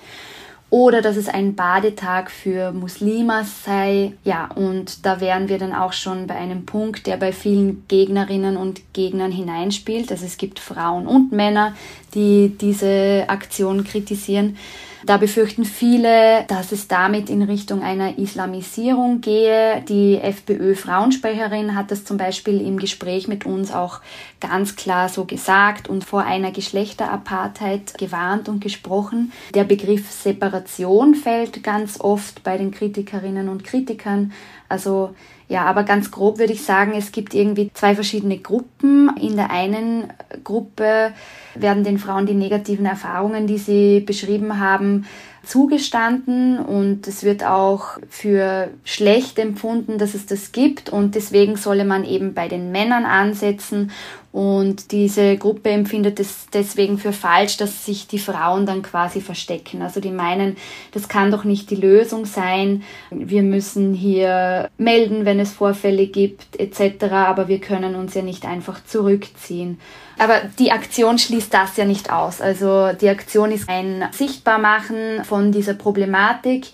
oder 0.70 1.02
dass 1.02 1.16
es 1.16 1.30
ein 1.30 1.56
Badetag 1.56 2.30
für 2.30 2.74
Muslimas 2.74 3.64
sei. 3.64 4.14
Ja, 4.26 4.50
und 4.54 5.06
da 5.06 5.22
wären 5.22 5.48
wir 5.48 5.60
dann 5.60 5.74
auch 5.74 5.94
schon 5.94 6.28
bei 6.28 6.36
einem 6.36 6.66
Punkt, 6.66 7.08
der 7.08 7.16
bei 7.16 7.32
vielen 7.32 7.88
Gegnerinnen 7.88 8.58
und 8.58 8.82
Gegnern 8.94 9.32
hineinspielt. 9.32 10.12
Also 10.12 10.26
es 10.26 10.38
gibt 10.38 10.60
Frauen 10.60 11.08
und 11.08 11.32
Männer, 11.32 11.74
die 12.18 12.58
diese 12.58 13.26
Aktion 13.28 13.84
kritisieren. 13.84 14.58
Da 15.06 15.18
befürchten 15.18 15.64
viele, 15.64 16.44
dass 16.48 16.72
es 16.72 16.88
damit 16.88 17.30
in 17.30 17.44
Richtung 17.44 17.84
einer 17.84 18.18
Islamisierung 18.18 19.22
gehe. 19.22 19.84
Die 19.88 20.18
FPÖ-Frauensprecherin 20.18 21.76
hat 21.76 21.92
das 21.92 22.04
zum 22.04 22.18
Beispiel 22.18 22.60
im 22.60 22.78
Gespräch 22.78 23.28
mit 23.28 23.46
uns 23.46 23.72
auch 23.72 24.02
ganz 24.42 24.76
klar 24.76 25.08
so 25.08 25.26
gesagt 25.26 25.88
und 25.88 26.04
vor 26.04 26.24
einer 26.24 26.52
Geschlechterapartheid 26.52 27.98
gewarnt 27.98 28.50
und 28.50 28.60
gesprochen. 28.60 29.32
Der 29.54 29.64
Begriff 29.64 30.12
Separation 30.12 31.14
fällt 31.14 31.64
ganz 31.64 32.02
oft 32.02 32.44
bei 32.44 32.58
den 32.58 32.72
Kritikerinnen 32.72 33.50
und 33.50 33.64
Kritikern. 33.64 34.34
Also 34.68 35.12
ja, 35.50 35.66
aber 35.66 35.84
ganz 35.84 36.12
grob 36.12 36.40
würde 36.40 36.54
ich 36.54 36.64
sagen, 36.64 36.94
es 36.98 37.14
gibt 37.14 37.34
irgendwie 37.34 37.72
zwei 37.74 37.96
verschiedene 37.96 38.38
Gruppen. 38.38 39.10
In 39.18 39.38
der 39.38 39.50
einen 39.50 40.12
Gruppe 40.44 41.14
werden 41.56 41.86
den 41.86 42.00
Frauen 42.00 42.26
die 42.26 42.34
negativen 42.34 42.86
Erfahrungen, 42.86 43.48
die 43.48 43.58
sie 43.58 44.02
beschrieben 44.02 44.60
haben, 44.60 45.06
zugestanden 45.46 46.60
und 46.60 47.08
es 47.08 47.24
wird 47.24 47.46
auch 47.46 47.98
für 48.10 48.68
schlecht 48.84 49.40
empfunden, 49.40 49.98
dass 49.98 50.14
es 50.14 50.26
das 50.26 50.52
gibt 50.52 50.90
und 50.90 51.16
deswegen 51.16 51.56
solle 51.56 51.86
man 51.86 52.04
eben 52.04 52.34
bei 52.34 52.50
den 52.50 52.74
Männern 52.74 53.06
ansetzen 53.06 53.92
und 54.38 54.92
diese 54.92 55.36
Gruppe 55.36 55.72
empfindet 55.72 56.20
es 56.20 56.46
deswegen 56.54 57.00
für 57.00 57.12
falsch, 57.12 57.58
dass 57.58 57.88
sich 57.88 58.06
die 58.06 58.20
Frauen 58.20 58.68
dann 58.68 58.84
quasi 58.84 59.20
verstecken. 59.20 59.82
Also 59.82 60.00
die 60.00 60.12
meinen, 60.12 60.58
das 60.92 61.08
kann 61.08 61.32
doch 61.32 61.44
nicht 61.44 61.72
die 61.72 61.76
Lösung 61.76 62.26
sein. 62.26 62.84
Wir 63.10 63.42
müssen 63.42 63.96
hier 63.96 64.70
melden, 64.78 65.26
wenn 65.26 65.40
es 65.40 65.54
Vorfälle 65.54 66.06
gibt 66.06 66.60
etc., 66.60 67.06
aber 67.12 67.48
wir 67.48 67.60
können 67.60 67.96
uns 67.96 68.14
ja 68.14 68.22
nicht 68.22 68.46
einfach 68.46 68.86
zurückziehen. 68.86 69.80
Aber 70.20 70.42
die 70.60 70.72
Aktion 70.72 71.18
schließt 71.18 71.52
das 71.52 71.76
ja 71.76 71.86
nicht 71.86 72.14
aus. 72.14 72.40
Also 72.40 72.92
die 72.94 73.10
Aktion 73.10 73.52
ist 73.52 73.68
ein 73.68 74.08
Sichtbarmachen 74.12 75.24
von 75.24 75.52
dieser 75.52 75.74
Problematik 75.74 76.68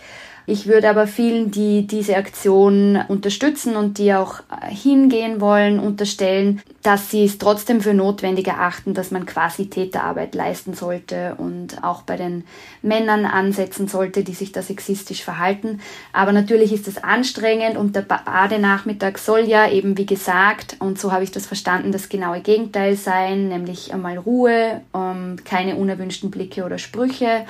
ich 0.45 0.67
würde 0.67 0.89
aber 0.89 1.07
vielen, 1.07 1.51
die 1.51 1.87
diese 1.87 2.17
Aktion 2.17 2.99
unterstützen 3.07 3.75
und 3.77 3.97
die 3.97 4.13
auch 4.13 4.39
äh, 4.39 4.73
hingehen 4.73 5.39
wollen, 5.39 5.79
unterstellen, 5.79 6.61
dass 6.81 7.09
sie 7.09 7.23
es 7.23 7.37
trotzdem 7.37 7.79
für 7.79 7.93
notwendig 7.93 8.47
erachten, 8.47 8.93
dass 8.93 9.11
man 9.11 9.25
quasi 9.25 9.69
Täterarbeit 9.69 10.35
leisten 10.35 10.73
sollte 10.73 11.35
und 11.37 11.81
auch 11.83 12.01
bei 12.01 12.17
den 12.17 12.43
Männern 12.81 13.25
ansetzen 13.25 13.87
sollte, 13.87 14.25
die 14.25 14.33
sich 14.33 14.51
da 14.51 14.61
sexistisch 14.61 15.23
verhalten. 15.23 15.79
Aber 16.11 16.33
natürlich 16.33 16.73
ist 16.73 16.89
es 16.89 17.01
anstrengend 17.01 17.77
und 17.77 17.95
der 17.95 18.01
Badenachmittag 18.01 19.17
soll 19.17 19.41
ja 19.41 19.69
eben, 19.71 19.97
wie 19.97 20.05
gesagt, 20.05 20.75
und 20.79 20.99
so 20.99 21.13
habe 21.13 21.23
ich 21.23 21.31
das 21.31 21.45
verstanden, 21.45 21.93
das 21.93 22.09
genaue 22.09 22.41
Gegenteil 22.41 22.97
sein, 22.97 23.47
nämlich 23.47 23.93
einmal 23.93 24.17
Ruhe, 24.17 24.81
ähm, 24.93 25.37
keine 25.45 25.77
unerwünschten 25.77 26.31
Blicke 26.31 26.65
oder 26.65 26.79
Sprüche. 26.79 27.45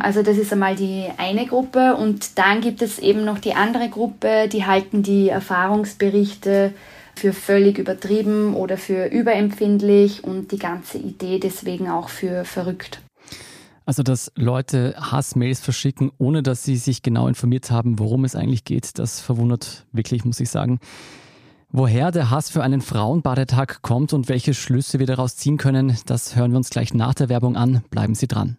Also 0.00 0.22
das 0.22 0.38
ist 0.38 0.52
einmal 0.52 0.76
die 0.76 1.06
eine 1.16 1.44
Gruppe 1.46 1.96
und 1.96 2.38
dann 2.38 2.60
gibt 2.60 2.82
es 2.82 3.00
eben 3.00 3.24
noch 3.24 3.40
die 3.40 3.54
andere 3.54 3.88
Gruppe, 3.88 4.48
die 4.48 4.64
halten 4.64 5.02
die 5.02 5.28
Erfahrungsberichte 5.28 6.72
für 7.16 7.32
völlig 7.32 7.78
übertrieben 7.78 8.54
oder 8.54 8.78
für 8.78 9.06
überempfindlich 9.06 10.22
und 10.22 10.52
die 10.52 10.58
ganze 10.58 10.98
Idee 10.98 11.40
deswegen 11.40 11.90
auch 11.90 12.10
für 12.10 12.44
verrückt. 12.44 13.00
Also, 13.86 14.04
dass 14.04 14.30
Leute 14.36 14.94
Hassmails 14.98 15.60
verschicken, 15.60 16.12
ohne 16.18 16.42
dass 16.44 16.62
sie 16.62 16.76
sich 16.76 17.02
genau 17.02 17.26
informiert 17.26 17.70
haben, 17.72 17.98
worum 17.98 18.24
es 18.24 18.36
eigentlich 18.36 18.64
geht, 18.64 18.98
das 18.98 19.20
verwundert 19.20 19.86
wirklich, 19.92 20.24
muss 20.24 20.38
ich 20.38 20.50
sagen. 20.50 20.78
Woher 21.70 22.12
der 22.12 22.30
Hass 22.30 22.50
für 22.50 22.62
einen 22.62 22.82
Frauenbadetag 22.82 23.82
kommt 23.82 24.12
und 24.12 24.28
welche 24.28 24.54
Schlüsse 24.54 25.00
wir 25.00 25.06
daraus 25.06 25.36
ziehen 25.36 25.56
können, 25.56 25.96
das 26.06 26.36
hören 26.36 26.52
wir 26.52 26.58
uns 26.58 26.70
gleich 26.70 26.94
nach 26.94 27.14
der 27.14 27.28
Werbung 27.28 27.56
an. 27.56 27.82
Bleiben 27.90 28.14
Sie 28.14 28.28
dran. 28.28 28.58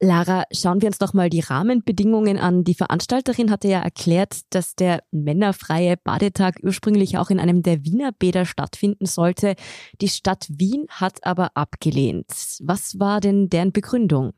Lara, 0.00 0.44
schauen 0.52 0.80
wir 0.80 0.86
uns 0.86 0.98
doch 0.98 1.12
mal 1.12 1.28
die 1.28 1.40
Rahmenbedingungen 1.40 2.38
an. 2.38 2.62
Die 2.62 2.74
Veranstalterin 2.74 3.50
hatte 3.50 3.66
ja 3.66 3.80
erklärt, 3.80 4.42
dass 4.50 4.76
der 4.76 5.02
männerfreie 5.10 5.96
Badetag 5.96 6.60
ursprünglich 6.62 7.18
auch 7.18 7.30
in 7.30 7.40
einem 7.40 7.62
der 7.62 7.84
Wiener 7.84 8.12
Bäder 8.12 8.44
stattfinden 8.44 9.06
sollte. 9.06 9.56
Die 10.00 10.08
Stadt 10.08 10.46
Wien 10.50 10.86
hat 10.88 11.24
aber 11.24 11.50
abgelehnt. 11.54 12.26
Was 12.60 13.00
war 13.00 13.20
denn 13.20 13.48
deren 13.48 13.72
Begründung? 13.72 14.34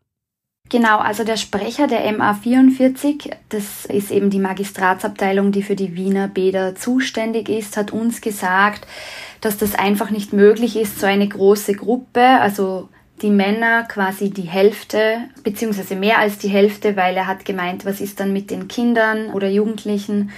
Genau, 0.71 0.99
also 0.99 1.25
der 1.25 1.37
Sprecher 1.37 1.89
der 1.89 2.09
MA44, 2.17 3.33
das 3.49 3.87
ist 3.87 4.13
eben 4.13 4.31
die 4.31 4.39
Magistratsabteilung, 4.39 5.51
die 5.51 5.65
für 5.65 5.75
die 5.75 5.97
Wiener 5.97 6.29
Bäder 6.29 6.77
zuständig 6.77 7.49
ist, 7.49 7.77
hat 7.77 7.93
uns 7.93 8.21
gesagt, 8.21 8.87
dass 9.41 9.59
das 9.59 9.75
einfach 9.75 10.11
nicht 10.11 10.33
möglich 10.33 10.77
ist, 10.77 11.01
so 11.01 11.07
eine 11.07 11.27
große 11.27 11.75
Gruppe, 11.75 12.23
also 12.23 12.89
die 13.23 13.31
Männer 13.31 13.85
quasi 13.85 14.31
die 14.31 14.43
Hälfte, 14.43 15.19
beziehungsweise 15.43 15.97
mehr 15.97 16.19
als 16.19 16.39
die 16.39 16.49
Hälfte, 16.49 16.97
weil 16.97 17.17
er 17.17 17.27
hat 17.27 17.45
gemeint, 17.45 17.85
was 17.85 18.01
ist 18.01 18.21
dann 18.21 18.33
mit 18.33 18.51
den 18.51 18.69
Kindern 18.69 19.33
oder 19.33 19.49
Jugendlichen. 19.49 20.31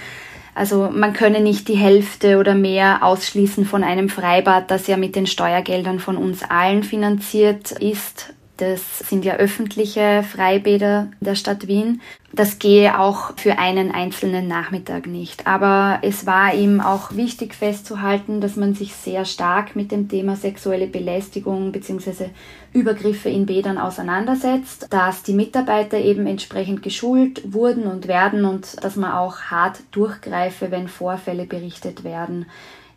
Also 0.55 0.89
man 0.91 1.13
könne 1.13 1.39
nicht 1.39 1.67
die 1.67 1.75
Hälfte 1.75 2.37
oder 2.37 2.53
mehr 2.53 3.03
ausschließen 3.03 3.65
von 3.65 3.83
einem 3.83 4.09
Freibad, 4.09 4.69
das 4.69 4.87
ja 4.87 4.97
mit 4.97 5.15
den 5.15 5.25
Steuergeldern 5.25 5.99
von 5.99 6.17
uns 6.17 6.43
allen 6.43 6.83
finanziert 6.83 7.71
ist. 7.71 8.33
Das 8.57 8.99
sind 8.99 9.25
ja 9.25 9.35
öffentliche 9.37 10.23
Freibäder 10.23 11.07
der 11.19 11.33
Stadt 11.33 11.67
Wien. 11.67 12.01
Das 12.31 12.59
gehe 12.59 12.99
auch 12.99 13.37
für 13.37 13.57
einen 13.57 13.91
einzelnen 13.91 14.47
Nachmittag 14.47 15.07
nicht. 15.07 15.47
Aber 15.47 15.99
es 16.03 16.27
war 16.27 16.53
ihm 16.53 16.79
auch 16.79 17.15
wichtig 17.15 17.55
festzuhalten, 17.55 18.41
dass 18.41 18.55
man 18.55 18.75
sich 18.75 18.93
sehr 18.93 19.25
stark 19.25 19.75
mit 19.75 19.91
dem 19.91 20.07
Thema 20.07 20.35
sexuelle 20.35 20.85
Belästigung 20.85 21.71
bzw. 21.71 22.29
Übergriffe 22.73 23.29
in 23.29 23.47
Bädern 23.47 23.79
auseinandersetzt, 23.79 24.87
dass 24.91 25.23
die 25.23 25.33
Mitarbeiter 25.33 25.97
eben 25.97 26.27
entsprechend 26.27 26.83
geschult 26.83 27.53
wurden 27.53 27.83
und 27.83 28.07
werden 28.07 28.45
und 28.45 28.83
dass 28.83 28.95
man 28.95 29.13
auch 29.13 29.37
hart 29.41 29.79
durchgreife, 29.91 30.69
wenn 30.69 30.87
Vorfälle 30.87 31.45
berichtet 31.45 32.03
werden. 32.03 32.45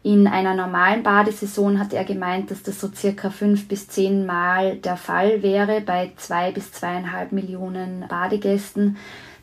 In 0.07 0.29
einer 0.29 0.55
normalen 0.55 1.03
Badesaison 1.03 1.81
hat 1.81 1.93
er 1.93 2.05
gemeint, 2.05 2.53
dass 2.53 2.63
das 2.63 2.81
so 2.81 2.89
circa 2.95 3.29
fünf 3.29 3.67
bis 3.67 3.89
zehn 3.89 4.25
Mal 4.25 4.77
der 4.77 4.97
Fall 4.97 5.43
wäre 5.43 5.81
bei 5.81 6.13
zwei 6.17 6.53
bis 6.53 6.71
zweieinhalb 6.71 7.33
Millionen 7.33 8.05
Badegästen. 8.09 8.99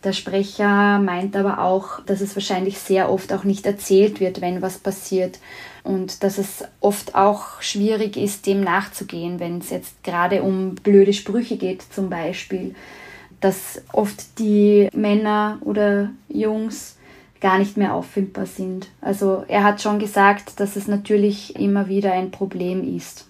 Der 0.05 0.13
Sprecher 0.13 0.99
meint 0.99 1.35
aber 1.35 1.59
auch, 1.59 1.99
dass 2.05 2.21
es 2.21 2.37
wahrscheinlich 2.37 2.79
sehr 2.79 3.11
oft 3.11 3.33
auch 3.33 3.43
nicht 3.43 3.65
erzählt 3.65 4.21
wird, 4.21 4.39
wenn 4.39 4.61
was 4.61 4.77
passiert 4.77 5.37
und 5.83 6.23
dass 6.23 6.37
es 6.37 6.63
oft 6.79 7.13
auch 7.13 7.61
schwierig 7.61 8.15
ist, 8.15 8.45
dem 8.45 8.61
nachzugehen, 8.61 9.41
wenn 9.41 9.57
es 9.57 9.69
jetzt 9.69 10.01
gerade 10.01 10.43
um 10.43 10.75
blöde 10.75 11.11
Sprüche 11.11 11.57
geht 11.57 11.81
zum 11.81 12.09
Beispiel, 12.09 12.73
dass 13.41 13.81
oft 13.91 14.39
die 14.39 14.87
Männer 14.93 15.57
oder 15.65 16.11
Jungs 16.29 16.95
gar 17.43 17.59
nicht 17.59 17.77
mehr 17.77 17.93
auffindbar 17.93 18.47
sind. 18.47 18.87
Also 19.01 19.43
er 19.47 19.63
hat 19.63 19.81
schon 19.81 19.99
gesagt, 19.99 20.59
dass 20.59 20.75
es 20.75 20.87
natürlich 20.87 21.55
immer 21.57 21.87
wieder 21.89 22.13
ein 22.13 22.31
Problem 22.31 22.95
ist. 22.95 23.27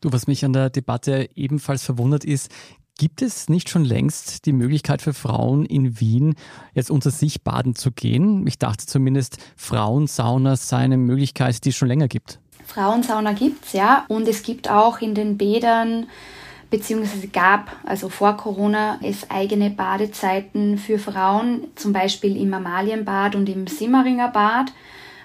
Du, 0.00 0.12
was 0.12 0.26
mich 0.26 0.44
an 0.44 0.52
der 0.52 0.68
Debatte 0.68 1.30
ebenfalls 1.34 1.82
verwundert 1.84 2.24
ist, 2.24 2.50
Gibt 2.96 3.22
es 3.22 3.48
nicht 3.48 3.70
schon 3.70 3.84
längst 3.84 4.46
die 4.46 4.52
Möglichkeit 4.52 5.02
für 5.02 5.14
Frauen 5.14 5.66
in 5.66 5.98
Wien, 5.98 6.36
jetzt 6.74 6.92
unter 6.92 7.10
sich 7.10 7.42
baden 7.42 7.74
zu 7.74 7.90
gehen? 7.90 8.46
Ich 8.46 8.56
dachte 8.56 8.86
zumindest, 8.86 9.38
Frauensauna 9.56 10.54
sei 10.54 10.76
eine 10.76 10.96
Möglichkeit, 10.96 11.64
die 11.64 11.70
es 11.70 11.74
schon 11.74 11.88
länger 11.88 12.06
gibt. 12.06 12.38
Frauensauna 12.66 13.32
gibt 13.32 13.64
es, 13.66 13.72
ja. 13.72 14.04
Und 14.06 14.28
es 14.28 14.44
gibt 14.44 14.70
auch 14.70 15.00
in 15.00 15.16
den 15.16 15.36
Bädern 15.36 16.06
beziehungsweise 16.70 17.28
gab, 17.28 17.70
also 17.84 18.08
vor 18.08 18.36
Corona, 18.36 18.98
es 19.02 19.30
eigene 19.30 19.70
Badezeiten 19.70 20.78
für 20.78 20.98
Frauen, 20.98 21.68
zum 21.74 21.92
Beispiel 21.92 22.36
im 22.36 22.52
Amalienbad 22.52 23.34
und 23.34 23.48
im 23.48 23.66
Simmeringer 23.66 24.28
Bad. 24.28 24.72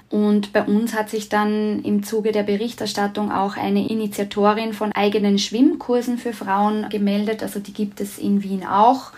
Und 0.10 0.53
bei 0.53 0.63
uns 0.63 0.96
hat 0.96 1.10
sich 1.10 1.29
dann 1.29 1.84
im 1.84 2.03
Zuge 2.03 2.31
der 2.31 2.43
Berichterstattung 2.43 3.31
auch 3.31 3.58
eine 3.58 3.88
Initiatorin 3.89 4.74
von 4.74 4.91
eigenen 4.91 5.38
Schwimmkursen 5.38 6.17
für 6.17 6.34
Frauen 6.34 6.89
gemeldet. 6.89 7.43
Also 7.43 7.60
die 7.60 7.74
gibt 7.74 8.01
es 8.01 8.17
in 8.17 8.41
Wien 8.41 8.65
auch. 8.65 9.12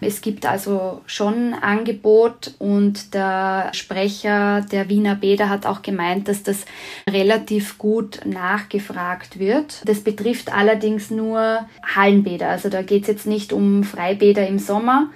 Es 0.00 0.20
gibt 0.20 0.46
also 0.46 1.02
schon 1.06 1.54
Angebot 1.54 2.54
und 2.58 3.14
der 3.14 3.70
Sprecher 3.72 4.64
der 4.70 4.88
Wiener 4.88 5.14
Bäder 5.14 5.48
hat 5.48 5.66
auch 5.66 5.82
gemeint, 5.82 6.28
dass 6.28 6.42
das 6.42 6.64
relativ 7.08 7.78
gut 7.78 8.20
nachgefragt 8.24 9.38
wird. 9.38 9.82
Das 9.84 10.00
betrifft 10.00 10.52
allerdings 10.52 11.10
nur 11.10 11.66
Hallenbäder. 11.82 12.48
Also 12.48 12.68
da 12.68 12.82
geht 12.82 13.02
es 13.02 13.08
jetzt 13.08 13.26
nicht 13.26 13.52
um 13.52 13.84
Freibäder 13.84 14.46
im 14.46 14.58
Sommer, 14.58 15.08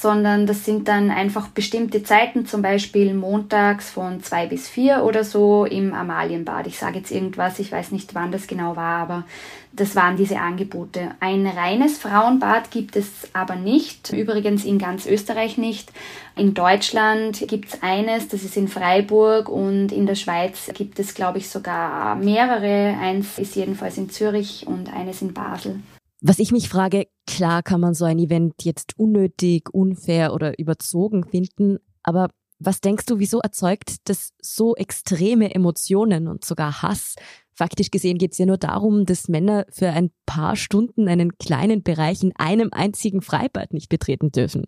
sondern 0.00 0.46
das 0.46 0.64
sind 0.64 0.86
dann 0.86 1.10
einfach 1.10 1.48
bestimmte 1.48 2.04
Zeiten, 2.04 2.46
zum 2.46 2.62
Beispiel 2.62 3.14
montags 3.14 3.90
von 3.90 4.22
zwei 4.22 4.46
bis 4.46 4.68
vier 4.68 5.02
oder 5.02 5.24
so 5.24 5.64
im 5.64 5.92
Amalienbad. 5.92 6.68
Ich 6.68 6.78
sage 6.78 6.98
jetzt 6.98 7.10
irgendwas, 7.10 7.58
ich 7.58 7.72
weiß 7.72 7.90
nicht, 7.90 8.14
wann 8.14 8.30
das 8.30 8.46
genau 8.46 8.76
war, 8.76 9.02
aber 9.02 9.24
das 9.72 9.96
waren 9.96 10.16
diese 10.16 10.38
Angebote. 10.38 11.10
Ein 11.18 11.48
reines 11.48 11.98
Frauenbad 11.98 12.70
gibt 12.70 12.94
es 12.94 13.08
aber 13.32 13.56
nicht, 13.56 14.12
übrigens 14.12 14.64
in 14.64 14.78
ganz 14.78 15.04
Österreich 15.04 15.58
nicht. 15.58 15.90
In 16.36 16.54
Deutschland 16.54 17.44
gibt 17.48 17.74
es 17.74 17.82
eines, 17.82 18.28
das 18.28 18.44
ist 18.44 18.56
in 18.56 18.68
Freiburg 18.68 19.48
und 19.48 19.90
in 19.90 20.06
der 20.06 20.14
Schweiz 20.14 20.70
gibt 20.74 21.00
es, 21.00 21.14
glaube 21.14 21.38
ich, 21.38 21.48
sogar 21.48 22.14
mehrere. 22.14 22.96
Eins 23.00 23.36
ist 23.36 23.56
jedenfalls 23.56 23.98
in 23.98 24.10
Zürich 24.10 24.64
und 24.68 24.92
eines 24.92 25.22
in 25.22 25.34
Basel. 25.34 25.80
Was 26.20 26.40
ich 26.40 26.50
mich 26.50 26.68
frage, 26.68 27.06
klar 27.26 27.62
kann 27.62 27.80
man 27.80 27.94
so 27.94 28.04
ein 28.04 28.18
Event 28.18 28.64
jetzt 28.64 28.98
unnötig, 28.98 29.72
unfair 29.72 30.34
oder 30.34 30.58
überzogen 30.58 31.24
finden, 31.24 31.78
aber 32.02 32.28
was 32.58 32.80
denkst 32.80 33.06
du, 33.06 33.20
wieso 33.20 33.38
erzeugt 33.38 34.08
das 34.08 34.32
so 34.42 34.74
extreme 34.74 35.54
Emotionen 35.54 36.26
und 36.26 36.44
sogar 36.44 36.82
Hass? 36.82 37.14
Faktisch 37.54 37.92
gesehen 37.92 38.18
geht 38.18 38.32
es 38.32 38.38
ja 38.38 38.46
nur 38.46 38.58
darum, 38.58 39.06
dass 39.06 39.28
Männer 39.28 39.64
für 39.70 39.90
ein 39.90 40.10
paar 40.26 40.56
Stunden 40.56 41.08
einen 41.08 41.38
kleinen 41.38 41.84
Bereich 41.84 42.22
in 42.22 42.34
einem 42.34 42.70
einzigen 42.72 43.22
Freibad 43.22 43.72
nicht 43.72 43.88
betreten 43.88 44.32
dürfen. 44.32 44.64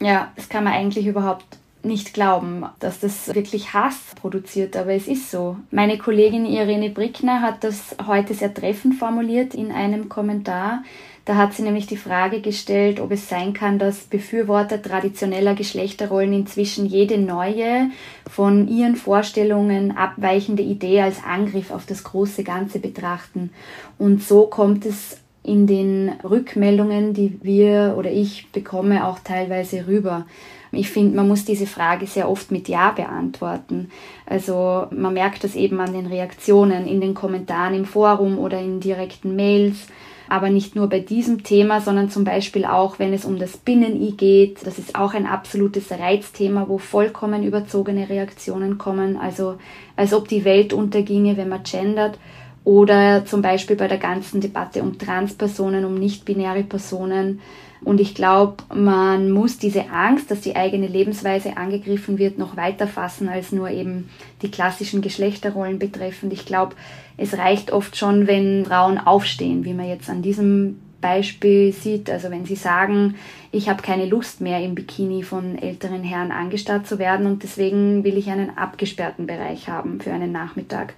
Ja, 0.00 0.32
das 0.36 0.48
kann 0.48 0.64
man 0.64 0.72
eigentlich 0.72 1.06
überhaupt 1.06 1.59
nicht 1.82 2.14
glauben, 2.14 2.64
dass 2.78 3.00
das 3.00 3.34
wirklich 3.34 3.72
Hass 3.72 3.96
produziert, 4.20 4.76
aber 4.76 4.92
es 4.92 5.08
ist 5.08 5.30
so. 5.30 5.56
Meine 5.70 5.98
Kollegin 5.98 6.46
Irene 6.46 6.90
Brickner 6.90 7.42
hat 7.42 7.64
das 7.64 7.96
heute 8.06 8.34
sehr 8.34 8.52
treffend 8.52 8.96
formuliert 8.96 9.54
in 9.54 9.72
einem 9.72 10.08
Kommentar. 10.08 10.82
Da 11.24 11.36
hat 11.36 11.54
sie 11.54 11.62
nämlich 11.62 11.86
die 11.86 11.96
Frage 11.96 12.40
gestellt, 12.40 12.98
ob 12.98 13.12
es 13.12 13.28
sein 13.28 13.52
kann, 13.52 13.78
dass 13.78 14.04
Befürworter 14.04 14.82
traditioneller 14.82 15.54
Geschlechterrollen 15.54 16.32
inzwischen 16.32 16.86
jede 16.86 17.18
neue, 17.18 17.90
von 18.28 18.68
ihren 18.68 18.96
Vorstellungen 18.96 19.96
abweichende 19.96 20.62
Idee 20.62 21.02
als 21.02 21.22
Angriff 21.22 21.70
auf 21.70 21.86
das 21.86 22.04
große 22.04 22.42
Ganze 22.42 22.78
betrachten. 22.78 23.50
Und 23.98 24.22
so 24.22 24.46
kommt 24.46 24.86
es 24.86 25.18
in 25.42 25.66
den 25.66 26.10
Rückmeldungen, 26.24 27.14
die 27.14 27.38
wir 27.42 27.94
oder 27.96 28.10
ich 28.10 28.50
bekomme, 28.52 29.06
auch 29.06 29.18
teilweise 29.20 29.86
rüber. 29.86 30.26
Ich 30.72 30.90
finde, 30.90 31.16
man 31.16 31.26
muss 31.26 31.44
diese 31.44 31.66
Frage 31.66 32.06
sehr 32.06 32.28
oft 32.28 32.52
mit 32.52 32.68
Ja 32.68 32.92
beantworten. 32.92 33.90
Also 34.26 34.86
man 34.90 35.14
merkt 35.14 35.42
das 35.42 35.56
eben 35.56 35.80
an 35.80 35.92
den 35.92 36.06
Reaktionen 36.06 36.86
in 36.86 37.00
den 37.00 37.14
Kommentaren 37.14 37.74
im 37.74 37.84
Forum 37.84 38.38
oder 38.38 38.60
in 38.60 38.80
direkten 38.80 39.34
Mails. 39.34 39.88
Aber 40.28 40.48
nicht 40.48 40.76
nur 40.76 40.88
bei 40.88 41.00
diesem 41.00 41.42
Thema, 41.42 41.80
sondern 41.80 42.08
zum 42.08 42.22
Beispiel 42.22 42.64
auch, 42.64 43.00
wenn 43.00 43.12
es 43.12 43.24
um 43.24 43.40
das 43.40 43.56
Binnen-I 43.56 44.12
geht. 44.12 44.64
Das 44.64 44.78
ist 44.78 44.94
auch 44.94 45.12
ein 45.12 45.26
absolutes 45.26 45.90
Reizthema, 45.90 46.68
wo 46.68 46.78
vollkommen 46.78 47.42
überzogene 47.42 48.08
Reaktionen 48.08 48.78
kommen. 48.78 49.16
Also 49.16 49.56
als 49.96 50.14
ob 50.14 50.28
die 50.28 50.44
Welt 50.44 50.72
unterginge, 50.72 51.36
wenn 51.36 51.48
man 51.48 51.64
gendert. 51.64 52.16
Oder 52.62 53.24
zum 53.24 53.42
Beispiel 53.42 53.74
bei 53.74 53.88
der 53.88 53.98
ganzen 53.98 54.40
Debatte 54.40 54.82
um 54.82 54.98
Transpersonen, 54.98 55.84
um 55.84 55.94
nicht-binäre 55.94 56.62
Personen 56.62 57.40
und 57.82 58.00
ich 58.00 58.14
glaube, 58.14 58.62
man 58.74 59.30
muss 59.30 59.58
diese 59.58 59.90
Angst, 59.90 60.30
dass 60.30 60.42
die 60.42 60.56
eigene 60.56 60.86
Lebensweise 60.86 61.56
angegriffen 61.56 62.18
wird, 62.18 62.38
noch 62.38 62.56
weiter 62.56 62.86
fassen 62.86 63.28
als 63.28 63.52
nur 63.52 63.70
eben 63.70 64.10
die 64.42 64.50
klassischen 64.50 65.00
Geschlechterrollen 65.00 65.78
betreffend. 65.78 66.32
Ich 66.32 66.44
glaube, 66.44 66.76
es 67.16 67.38
reicht 67.38 67.72
oft 67.72 67.96
schon, 67.96 68.26
wenn 68.26 68.66
Frauen 68.66 68.98
aufstehen, 68.98 69.64
wie 69.64 69.74
man 69.74 69.88
jetzt 69.88 70.10
an 70.10 70.20
diesem 70.20 70.80
Beispiel 71.00 71.72
sieht. 71.72 72.10
Also 72.10 72.30
wenn 72.30 72.44
sie 72.44 72.56
sagen, 72.56 73.14
ich 73.50 73.68
habe 73.68 73.82
keine 73.82 74.06
Lust 74.06 74.42
mehr 74.42 74.62
im 74.62 74.74
Bikini 74.74 75.22
von 75.22 75.56
älteren 75.56 76.02
Herren 76.02 76.32
angestarrt 76.32 76.86
zu 76.86 76.98
werden 76.98 77.26
und 77.26 77.42
deswegen 77.42 78.04
will 78.04 78.18
ich 78.18 78.30
einen 78.30 78.58
abgesperrten 78.58 79.26
Bereich 79.26 79.68
haben 79.68 80.00
für 80.00 80.12
einen 80.12 80.32
Nachmittag. 80.32 80.94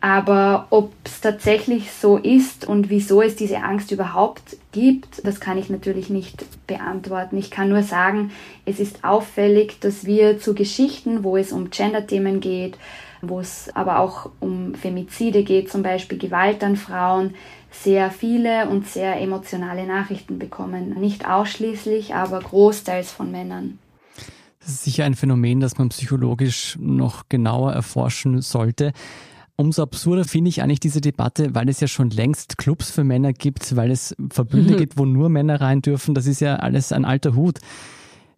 Aber 0.00 0.66
ob 0.68 0.92
es 1.04 1.20
tatsächlich 1.20 1.90
so 1.90 2.18
ist 2.18 2.66
und 2.66 2.90
wieso 2.90 3.22
es 3.22 3.36
diese 3.36 3.62
Angst 3.62 3.90
überhaupt 3.90 4.56
gibt, 4.74 5.24
das 5.24 5.38
kann 5.38 5.56
ich 5.56 5.70
natürlich 5.70 6.10
nicht 6.10 6.44
beantworten. 6.66 7.38
Ich 7.38 7.50
kann 7.50 7.68
nur 7.68 7.84
sagen, 7.84 8.32
es 8.66 8.80
ist 8.80 9.04
auffällig, 9.04 9.78
dass 9.80 10.04
wir 10.04 10.38
zu 10.40 10.52
Geschichten, 10.54 11.22
wo 11.22 11.36
es 11.36 11.52
um 11.52 11.70
Gender-Themen 11.70 12.40
geht, 12.40 12.76
wo 13.22 13.38
es 13.38 13.70
aber 13.74 14.00
auch 14.00 14.30
um 14.40 14.74
Femizide 14.74 15.44
geht, 15.44 15.70
zum 15.70 15.84
Beispiel 15.84 16.18
Gewalt 16.18 16.62
an 16.64 16.76
Frauen, 16.76 17.34
sehr 17.70 18.10
viele 18.10 18.68
und 18.68 18.86
sehr 18.86 19.20
emotionale 19.20 19.86
Nachrichten 19.86 20.38
bekommen. 20.38 20.98
Nicht 21.00 21.26
ausschließlich, 21.26 22.14
aber 22.14 22.40
großteils 22.40 23.12
von 23.12 23.30
Männern. 23.30 23.78
Das 24.60 24.70
ist 24.70 24.84
sicher 24.84 25.04
ein 25.04 25.14
Phänomen, 25.14 25.60
das 25.60 25.78
man 25.78 25.90
psychologisch 25.90 26.76
noch 26.80 27.28
genauer 27.28 27.72
erforschen 27.72 28.40
sollte. 28.42 28.92
Umso 29.56 29.82
absurder 29.82 30.24
finde 30.24 30.48
ich 30.48 30.62
eigentlich 30.62 30.80
diese 30.80 31.00
Debatte, 31.00 31.54
weil 31.54 31.68
es 31.68 31.78
ja 31.78 31.86
schon 31.86 32.10
längst 32.10 32.58
Clubs 32.58 32.90
für 32.90 33.04
Männer 33.04 33.32
gibt, 33.32 33.76
weil 33.76 33.92
es 33.92 34.16
Verbünde 34.30 34.74
mhm. 34.74 34.78
gibt, 34.78 34.98
wo 34.98 35.04
nur 35.04 35.28
Männer 35.28 35.60
rein 35.60 35.80
dürfen. 35.80 36.14
Das 36.14 36.26
ist 36.26 36.40
ja 36.40 36.56
alles 36.56 36.90
ein 36.90 37.04
alter 37.04 37.36
Hut. 37.36 37.60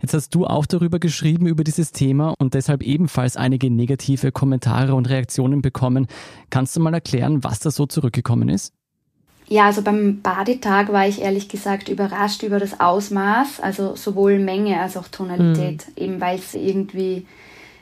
Jetzt 0.03 0.13
hast 0.13 0.35
du 0.35 0.47
auch 0.47 0.67
darüber 0.67 0.99
geschrieben, 0.99 1.47
über 1.47 1.65
dieses 1.65 1.93
Thema 1.93 2.35
und 2.39 2.53
deshalb 2.53 2.83
ebenfalls 2.83 3.37
einige 3.37 3.71
negative 3.71 4.31
Kommentare 4.31 4.95
und 4.95 5.09
Reaktionen 5.09 5.63
bekommen. 5.63 6.07
Kannst 6.51 6.77
du 6.77 6.81
mal 6.81 6.93
erklären, 6.93 7.43
was 7.43 7.61
da 7.61 7.71
so 7.71 7.87
zurückgekommen 7.87 8.51
ist? 8.51 8.75
Ja, 9.49 9.67
also 9.67 9.81
beim 9.81 10.21
Badetag 10.23 10.93
war 10.93 11.07
ich 11.09 11.23
ehrlich 11.23 11.49
gesagt 11.49 11.89
überrascht 11.89 12.43
über 12.43 12.59
das 12.59 12.81
Ausmaß, 12.81 13.61
also 13.61 13.95
sowohl 13.95 14.39
Menge 14.39 14.81
als 14.81 14.97
auch 14.97 15.09
Tonalität, 15.09 15.87
mhm. 15.89 16.03
eben 16.03 16.21
weil 16.21 16.39
es 16.39 16.55
irgendwie 16.55 17.27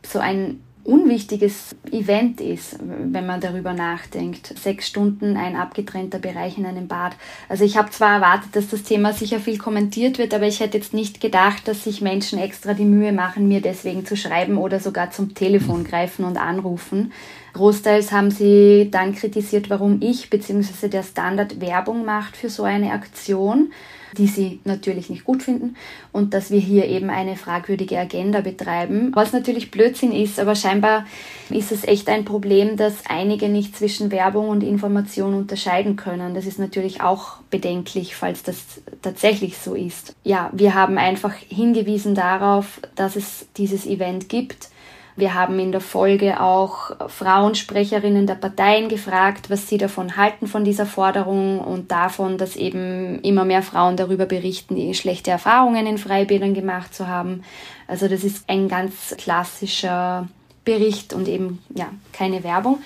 so 0.07 0.19
ein 0.19 0.61
unwichtiges 0.85 1.75
Event 1.91 2.41
ist, 2.41 2.79
wenn 2.81 3.27
man 3.27 3.41
darüber 3.41 3.73
nachdenkt. 3.73 4.57
Sechs 4.59 4.87
Stunden 4.87 5.37
ein 5.37 5.57
abgetrennter 5.57 6.19
Bereich 6.19 6.59
in 6.59 6.67
einem 6.67 6.89
Bad. 6.89 7.17
Also 7.49 7.65
ich 7.65 7.77
habe 7.77 7.91
zwar 7.91 8.17
erwartet, 8.17 8.55
dass 8.55 8.69
das 8.69 8.83
Thema 8.83 9.13
sicher 9.13 9.41
viel 9.41 9.59
kommentiert 9.59 10.19
wird, 10.19 10.35
aber 10.35 10.47
ich 10.47 10.61
hätte 10.61 10.79
jetzt 10.79 10.95
nicht 10.95 11.21
gedacht, 11.21 11.67
dass 11.67 11.85
sich 11.85 12.01
Menschen 12.01 12.39
extra 12.39 12.75
die 12.75 12.85
Mühe 12.85 13.13
machen, 13.13 13.49
mir 13.49 13.61
deswegen 13.61 14.05
zu 14.05 14.17
schreiben 14.17 14.59
oder 14.59 14.79
sogar 14.79 15.11
zum 15.11 15.35
Telefon 15.35 15.85
greifen 15.85 16.25
und 16.25 16.37
anrufen. 16.37 17.13
Großteils 17.55 18.13
haben 18.13 18.31
sie 18.31 18.89
dann 18.91 19.15
kritisiert, 19.15 19.71
warum 19.71 20.03
ich 20.03 20.29
bzw. 20.29 20.89
der 20.89 21.03
Standard 21.03 21.61
Werbung 21.61 22.05
macht 22.05 22.37
für 22.37 22.51
so 22.51 22.65
eine 22.65 22.93
Aktion 22.93 23.73
die 24.19 24.27
sie 24.27 24.61
natürlich 24.65 25.11
nicht 25.11 25.25
gut 25.25 25.43
finden 25.43 25.77
und 26.13 26.35
dass 26.35 26.51
wir 26.51 26.61
hier 26.61 26.87
eben 26.87 27.11
eine 27.11 27.37
fragwürdige 27.37 27.99
Agenda 27.99 28.41
betreiben, 28.41 29.13
was 29.15 29.33
natürlich 29.33 29.71
Blödsinn 29.71 30.13
ist, 30.13 30.39
aber 30.41 30.55
scheinbar 30.55 31.07
ist 31.51 31.73
es 31.73 31.85
echt 31.85 32.09
ein 32.09 32.25
Problem, 32.25 32.77
dass 32.77 33.07
einige 33.09 33.49
nicht 33.49 33.77
zwischen 33.77 34.11
Werbung 34.11 34.49
und 34.49 34.63
Information 34.63 35.35
unterscheiden 35.35 35.97
können. 35.97 36.35
Das 36.35 36.47
ist 36.47 36.59
natürlich 36.59 37.01
auch 37.03 37.39
bedenklich, 37.51 38.17
falls 38.17 38.43
das 38.43 38.83
tatsächlich 39.03 39.59
so 39.59 39.75
ist. 39.75 40.15
Ja, 40.25 40.51
wir 40.53 40.75
haben 40.75 40.99
einfach 40.99 41.35
hingewiesen 41.35 42.15
darauf, 42.15 42.81
dass 42.95 43.17
es 43.17 43.47
dieses 43.57 43.87
Event 43.87 44.29
gibt 44.29 44.69
wir 45.17 45.35
haben 45.35 45.59
in 45.61 45.71
der 45.71 45.81
Folge 45.81 46.41
auch 46.41 47.09
Frauensprecherinnen 47.09 48.27
der 48.27 48.35
Parteien 48.35 48.89
gefragt, 48.89 49.49
was 49.49 49.69
sie 49.69 49.79
davon 49.79 50.17
halten 50.17 50.49
von 50.49 50.65
dieser 50.65 50.87
Forderung 50.87 51.61
und 51.61 51.93
davon, 51.93 52.37
dass 52.37 52.57
eben 52.57 53.21
immer 53.21 53.45
mehr 53.45 53.63
Frauen 53.63 53.97
darüber 53.97 54.27
berichten, 54.27 54.75
die 54.75 54.95
schlechte 54.95 55.31
Erfahrungen 55.31 55.87
in 55.87 55.99
Freibädern 55.99 56.53
gemacht 56.53 56.95
zu 56.95 57.07
haben. 57.07 57.43
Also 57.87 58.09
das 58.09 58.25
ist 58.25 58.49
ein 58.49 58.69
ganz 58.69 59.15
klassischer 59.17 60.29
Bericht 60.65 61.13
und 61.13 61.29
eben 61.29 61.63
ja 61.75 61.87
keine 62.13 62.43
Werbung. 62.43 62.79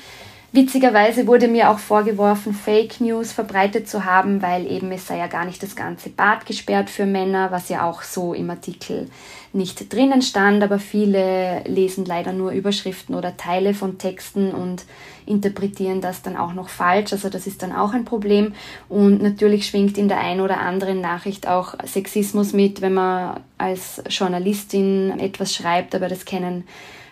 Witzigerweise 0.50 1.26
wurde 1.26 1.46
mir 1.46 1.68
auch 1.68 1.78
vorgeworfen, 1.78 2.54
Fake 2.54 3.02
News 3.02 3.32
verbreitet 3.32 3.86
zu 3.86 4.06
haben, 4.06 4.40
weil 4.40 4.66
eben 4.66 4.90
es 4.92 5.06
sei 5.06 5.18
ja 5.18 5.26
gar 5.26 5.44
nicht 5.44 5.62
das 5.62 5.76
ganze 5.76 6.08
Bad 6.08 6.46
gesperrt 6.46 6.88
für 6.88 7.04
Männer, 7.04 7.50
was 7.50 7.68
ja 7.68 7.86
auch 7.86 8.00
so 8.00 8.32
im 8.32 8.48
Artikel 8.48 9.10
nicht 9.52 9.92
drinnen 9.92 10.22
stand, 10.22 10.62
aber 10.62 10.78
viele 10.78 11.62
lesen 11.64 12.06
leider 12.06 12.32
nur 12.32 12.52
Überschriften 12.52 13.14
oder 13.14 13.36
Teile 13.36 13.74
von 13.74 13.98
Texten 13.98 14.52
und 14.52 14.84
interpretieren 15.26 16.00
das 16.00 16.22
dann 16.22 16.38
auch 16.38 16.54
noch 16.54 16.70
falsch. 16.70 17.12
Also 17.12 17.28
das 17.28 17.46
ist 17.46 17.62
dann 17.62 17.74
auch 17.74 17.92
ein 17.92 18.06
Problem. 18.06 18.54
Und 18.88 19.22
natürlich 19.22 19.66
schwingt 19.66 19.98
in 19.98 20.08
der 20.08 20.20
einen 20.20 20.40
oder 20.40 20.60
anderen 20.60 21.02
Nachricht 21.02 21.46
auch 21.46 21.74
Sexismus 21.84 22.54
mit, 22.54 22.80
wenn 22.80 22.94
man 22.94 23.40
als 23.58 24.02
Journalistin 24.08 25.18
etwas 25.20 25.54
schreibt, 25.54 25.94
aber 25.94 26.08
das 26.08 26.24
kennen 26.24 26.64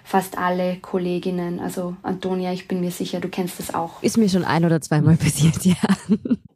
fast 0.07 0.39
alle 0.39 0.77
Kolleginnen. 0.77 1.59
Also 1.59 1.97
Antonia, 2.05 2.53
ich 2.53 2.69
bin 2.69 2.81
mir 2.81 2.93
sicher, 2.93 3.19
du 3.19 3.29
kennst 3.29 3.59
das 3.59 3.75
auch. 3.75 4.01
Ist 4.05 4.17
mir 4.17 4.29
schon 4.29 4.45
ein 4.45 4.65
oder 4.65 4.81
zweimal 4.81 5.17
passiert, 5.17 5.65
ja. 5.65 5.75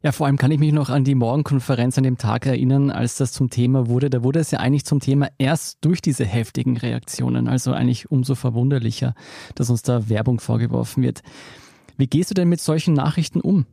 Ja, 0.01 0.13
vor 0.13 0.25
allem 0.25 0.37
kann 0.37 0.51
ich 0.51 0.59
mich 0.59 0.71
noch 0.71 0.89
an 0.89 1.03
die 1.03 1.15
Morgenkonferenz 1.15 1.97
an 1.97 2.05
dem 2.05 2.17
Tag 2.17 2.45
erinnern, 2.45 2.89
als 2.89 3.17
das 3.17 3.33
zum 3.33 3.49
Thema 3.49 3.87
wurde. 3.87 4.09
Da 4.09 4.23
wurde 4.23 4.39
es 4.39 4.51
ja 4.51 4.59
eigentlich 4.59 4.85
zum 4.85 5.01
Thema 5.01 5.27
erst 5.37 5.79
durch 5.81 6.01
diese 6.01 6.25
heftigen 6.25 6.77
Reaktionen. 6.77 7.49
Also 7.49 7.73
eigentlich 7.73 8.09
umso 8.09 8.35
verwunderlicher, 8.35 9.13
dass 9.55 9.69
uns 9.69 9.81
da 9.81 10.07
Werbung 10.07 10.39
vorgeworfen 10.39 11.03
wird. 11.03 11.21
Wie 11.97 12.07
gehst 12.07 12.31
du 12.31 12.33
denn 12.33 12.47
mit 12.47 12.61
solchen 12.61 12.93
Nachrichten 12.93 13.41
um? 13.41 13.65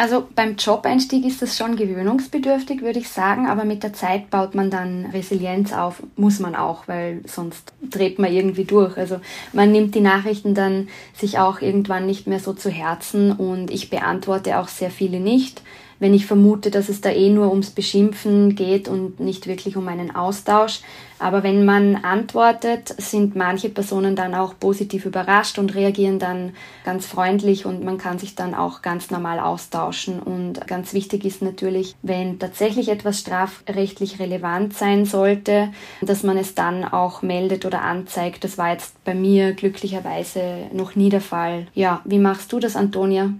Also 0.00 0.28
beim 0.32 0.54
Job-Einstieg 0.54 1.26
ist 1.26 1.42
das 1.42 1.58
schon 1.58 1.74
gewöhnungsbedürftig, 1.74 2.82
würde 2.82 3.00
ich 3.00 3.08
sagen, 3.08 3.48
aber 3.48 3.64
mit 3.64 3.82
der 3.82 3.92
Zeit 3.92 4.30
baut 4.30 4.54
man 4.54 4.70
dann 4.70 5.06
Resilienz 5.06 5.72
auf, 5.72 6.04
muss 6.14 6.38
man 6.38 6.54
auch, 6.54 6.86
weil 6.86 7.20
sonst 7.26 7.72
dreht 7.82 8.20
man 8.20 8.32
irgendwie 8.32 8.64
durch. 8.64 8.96
Also 8.96 9.18
man 9.52 9.72
nimmt 9.72 9.96
die 9.96 10.00
Nachrichten 10.00 10.54
dann 10.54 10.86
sich 11.14 11.40
auch 11.40 11.60
irgendwann 11.60 12.06
nicht 12.06 12.28
mehr 12.28 12.38
so 12.38 12.52
zu 12.52 12.70
Herzen 12.70 13.32
und 13.32 13.72
ich 13.72 13.90
beantworte 13.90 14.60
auch 14.60 14.68
sehr 14.68 14.92
viele 14.92 15.18
nicht 15.18 15.62
wenn 16.00 16.14
ich 16.14 16.26
vermute, 16.26 16.70
dass 16.70 16.88
es 16.88 17.00
da 17.00 17.10
eh 17.10 17.30
nur 17.30 17.50
ums 17.50 17.70
Beschimpfen 17.70 18.54
geht 18.54 18.88
und 18.88 19.20
nicht 19.20 19.46
wirklich 19.46 19.76
um 19.76 19.88
einen 19.88 20.14
Austausch. 20.14 20.80
Aber 21.18 21.42
wenn 21.42 21.64
man 21.64 21.96
antwortet, 21.96 22.94
sind 22.98 23.34
manche 23.34 23.68
Personen 23.68 24.14
dann 24.14 24.34
auch 24.34 24.54
positiv 24.58 25.04
überrascht 25.04 25.58
und 25.58 25.74
reagieren 25.74 26.18
dann 26.18 26.52
ganz 26.84 27.06
freundlich 27.06 27.66
und 27.66 27.82
man 27.82 27.98
kann 27.98 28.20
sich 28.20 28.36
dann 28.36 28.54
auch 28.54 28.82
ganz 28.82 29.10
normal 29.10 29.40
austauschen. 29.40 30.20
Und 30.20 30.66
ganz 30.68 30.92
wichtig 30.92 31.24
ist 31.24 31.42
natürlich, 31.42 31.96
wenn 32.02 32.38
tatsächlich 32.38 32.88
etwas 32.88 33.18
strafrechtlich 33.18 34.20
relevant 34.20 34.74
sein 34.74 35.04
sollte, 35.04 35.70
dass 36.02 36.22
man 36.22 36.36
es 36.36 36.54
dann 36.54 36.84
auch 36.84 37.22
meldet 37.22 37.66
oder 37.66 37.82
anzeigt. 37.82 38.44
Das 38.44 38.56
war 38.56 38.70
jetzt 38.70 39.02
bei 39.04 39.14
mir 39.14 39.54
glücklicherweise 39.54 40.68
noch 40.72 40.94
nie 40.94 41.08
der 41.08 41.20
Fall. 41.20 41.66
Ja, 41.74 42.00
wie 42.04 42.18
machst 42.18 42.52
du 42.52 42.60
das, 42.60 42.76
Antonia? 42.76 43.30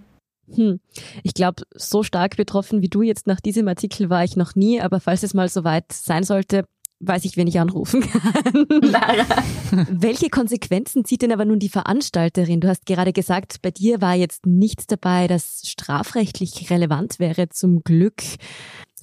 Hm. 0.54 0.80
Ich 1.22 1.34
glaube, 1.34 1.62
so 1.74 2.02
stark 2.02 2.36
betroffen 2.36 2.82
wie 2.82 2.88
du 2.88 3.02
jetzt 3.02 3.26
nach 3.26 3.40
diesem 3.40 3.68
Artikel 3.68 4.10
war 4.10 4.24
ich 4.24 4.36
noch 4.36 4.54
nie, 4.54 4.80
aber 4.80 5.00
falls 5.00 5.22
es 5.22 5.34
mal 5.34 5.48
so 5.48 5.64
weit 5.64 5.92
sein 5.92 6.24
sollte, 6.24 6.64
weiß 7.00 7.24
ich, 7.24 7.36
wen 7.36 7.46
ich 7.46 7.60
anrufen 7.60 8.00
kann. 8.00 8.66
Lara. 8.82 9.26
Welche 9.90 10.30
Konsequenzen 10.30 11.04
zieht 11.04 11.22
denn 11.22 11.32
aber 11.32 11.44
nun 11.44 11.58
die 11.58 11.68
Veranstalterin? 11.68 12.60
Du 12.60 12.68
hast 12.68 12.86
gerade 12.86 13.12
gesagt, 13.12 13.62
bei 13.62 13.70
dir 13.70 14.00
war 14.00 14.14
jetzt 14.14 14.46
nichts 14.46 14.86
dabei, 14.86 15.28
das 15.28 15.62
strafrechtlich 15.64 16.70
relevant 16.70 17.18
wäre, 17.18 17.48
zum 17.50 17.82
Glück. 17.84 18.22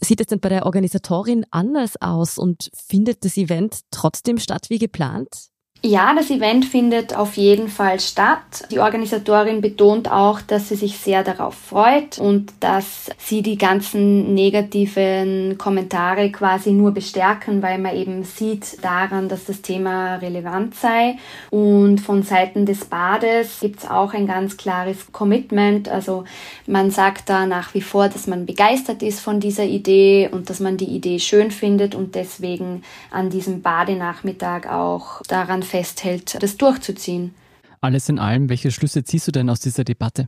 Sieht 0.01 0.19
es 0.19 0.27
denn 0.27 0.41
bei 0.41 0.49
der 0.49 0.65
Organisatorin 0.65 1.45
anders 1.51 2.01
aus 2.01 2.37
und 2.37 2.69
findet 2.73 3.23
das 3.23 3.37
Event 3.37 3.81
trotzdem 3.91 4.39
statt 4.39 4.69
wie 4.69 4.79
geplant? 4.79 5.51
Ja, 5.87 6.15
das 6.15 6.31
Event 6.31 6.65
findet 6.65 7.15
auf 7.15 7.37
jeden 7.37 7.67
Fall 7.67 7.99
statt. 7.99 8.67
Die 8.71 8.79
Organisatorin 8.79 9.61
betont 9.61 10.11
auch, 10.11 10.41
dass 10.41 10.69
sie 10.69 10.75
sich 10.75 10.97
sehr 10.97 11.23
darauf 11.23 11.53
freut 11.53 12.17
und 12.17 12.51
dass 12.59 13.11
sie 13.19 13.43
die 13.43 13.55
ganzen 13.55 14.33
negativen 14.33 15.59
Kommentare 15.59 16.31
quasi 16.31 16.71
nur 16.71 16.91
bestärken, 16.91 17.61
weil 17.61 17.77
man 17.77 17.95
eben 17.95 18.23
sieht 18.23 18.83
daran, 18.83 19.29
dass 19.29 19.45
das 19.45 19.61
Thema 19.61 20.15
relevant 20.15 20.73
sei. 20.73 21.17
Und 21.51 21.99
von 21.99 22.23
Seiten 22.23 22.65
des 22.65 22.85
Bades 22.85 23.59
gibt 23.59 23.83
es 23.83 23.87
auch 23.87 24.15
ein 24.15 24.25
ganz 24.25 24.57
klares 24.57 25.11
Commitment. 25.11 25.87
Also 25.87 26.23
man 26.65 26.89
sagt 26.89 27.29
da 27.29 27.45
nach 27.45 27.75
wie 27.75 27.81
vor, 27.81 28.09
dass 28.09 28.25
man 28.25 28.47
begeistert 28.47 29.03
ist 29.03 29.19
von 29.19 29.39
dieser 29.39 29.65
Idee 29.65 30.29
und 30.31 30.49
dass 30.49 30.59
man 30.59 30.77
die 30.77 30.89
Idee 30.89 31.19
schön 31.19 31.51
findet 31.51 31.93
und 31.93 32.15
deswegen 32.15 32.81
an 33.11 33.29
diesem 33.29 33.61
Badenachmittag 33.61 34.65
auch 34.67 35.21
daran 35.27 35.61
festhält, 35.65 36.41
das 36.41 36.57
durchzuziehen. 36.57 37.33
Alles 37.81 38.09
in 38.09 38.19
allem, 38.19 38.49
welche 38.49 38.71
Schlüsse 38.71 39.03
ziehst 39.03 39.27
du 39.27 39.31
denn 39.31 39.49
aus 39.49 39.59
dieser 39.59 39.83
Debatte? 39.83 40.27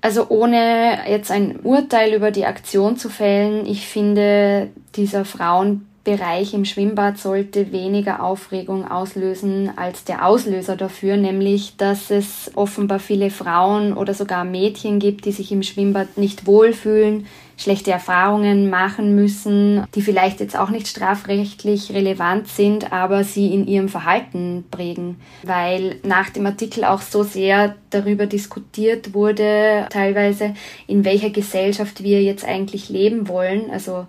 Also 0.00 0.28
ohne 0.28 0.98
jetzt 1.08 1.30
ein 1.30 1.60
Urteil 1.60 2.14
über 2.14 2.30
die 2.30 2.46
Aktion 2.46 2.96
zu 2.96 3.08
fällen, 3.08 3.66
ich 3.66 3.86
finde, 3.86 4.68
dieser 4.94 5.24
Frauenbereich 5.24 6.54
im 6.54 6.64
Schwimmbad 6.64 7.18
sollte 7.18 7.72
weniger 7.72 8.22
Aufregung 8.22 8.88
auslösen 8.88 9.72
als 9.76 10.04
der 10.04 10.24
Auslöser 10.24 10.76
dafür, 10.76 11.16
nämlich 11.16 11.76
dass 11.76 12.10
es 12.10 12.52
offenbar 12.54 13.00
viele 13.00 13.30
Frauen 13.30 13.92
oder 13.92 14.14
sogar 14.14 14.44
Mädchen 14.44 15.00
gibt, 15.00 15.24
die 15.24 15.32
sich 15.32 15.50
im 15.50 15.64
Schwimmbad 15.64 16.16
nicht 16.16 16.46
wohlfühlen, 16.46 17.26
schlechte 17.58 17.90
Erfahrungen 17.90 18.70
machen 18.70 19.14
müssen, 19.14 19.84
die 19.94 20.00
vielleicht 20.00 20.40
jetzt 20.40 20.56
auch 20.56 20.70
nicht 20.70 20.86
strafrechtlich 20.86 21.92
relevant 21.92 22.48
sind, 22.48 22.92
aber 22.92 23.24
sie 23.24 23.52
in 23.52 23.66
ihrem 23.66 23.88
Verhalten 23.88 24.64
prägen. 24.70 25.16
Weil 25.42 25.96
nach 26.04 26.30
dem 26.30 26.46
Artikel 26.46 26.84
auch 26.84 27.02
so 27.02 27.24
sehr 27.24 27.74
darüber 27.90 28.26
diskutiert 28.26 29.12
wurde, 29.12 29.86
teilweise, 29.90 30.54
in 30.86 31.04
welcher 31.04 31.30
Gesellschaft 31.30 32.02
wir 32.02 32.22
jetzt 32.22 32.44
eigentlich 32.44 32.88
leben 32.88 33.26
wollen. 33.26 33.70
Also 33.72 34.06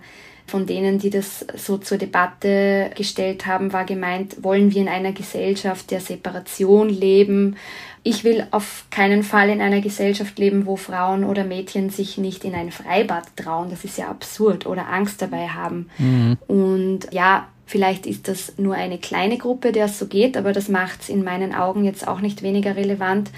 von 0.50 0.66
denen, 0.66 0.98
die 0.98 1.10
das 1.10 1.46
so 1.56 1.78
zur 1.78 1.96
Debatte 1.96 2.90
gestellt 2.96 3.46
haben, 3.46 3.72
war 3.72 3.84
gemeint, 3.84 4.42
wollen 4.42 4.74
wir 4.74 4.82
in 4.82 4.88
einer 4.88 5.12
Gesellschaft 5.12 5.90
der 5.90 6.00
Separation 6.00 6.88
leben? 6.88 7.56
Ich 8.02 8.24
will 8.24 8.46
auf 8.50 8.86
keinen 8.90 9.22
Fall 9.22 9.50
in 9.50 9.60
einer 9.60 9.80
Gesellschaft 9.80 10.38
leben, 10.38 10.66
wo 10.66 10.76
Frauen 10.76 11.24
oder 11.24 11.44
Mädchen 11.44 11.90
sich 11.90 12.18
nicht 12.18 12.44
in 12.44 12.54
ein 12.54 12.72
Freibad 12.72 13.24
trauen. 13.36 13.70
Das 13.70 13.84
ist 13.84 13.98
ja 13.98 14.08
absurd 14.08 14.66
oder 14.66 14.88
Angst 14.88 15.22
dabei 15.22 15.48
haben. 15.48 15.88
Mhm. 15.98 16.36
Und 16.46 17.12
ja, 17.12 17.48
Vielleicht 17.70 18.04
ist 18.04 18.26
das 18.26 18.54
nur 18.58 18.74
eine 18.74 18.98
kleine 18.98 19.38
Gruppe, 19.38 19.70
der 19.70 19.84
es 19.84 19.96
so 19.96 20.06
geht, 20.06 20.36
aber 20.36 20.52
das 20.52 20.68
macht 20.68 21.02
es 21.02 21.08
in 21.08 21.22
meinen 21.22 21.54
Augen 21.54 21.84
jetzt 21.84 22.08
auch 22.08 22.20
nicht 22.20 22.42
weniger 22.42 22.74
relevant. 22.74 23.30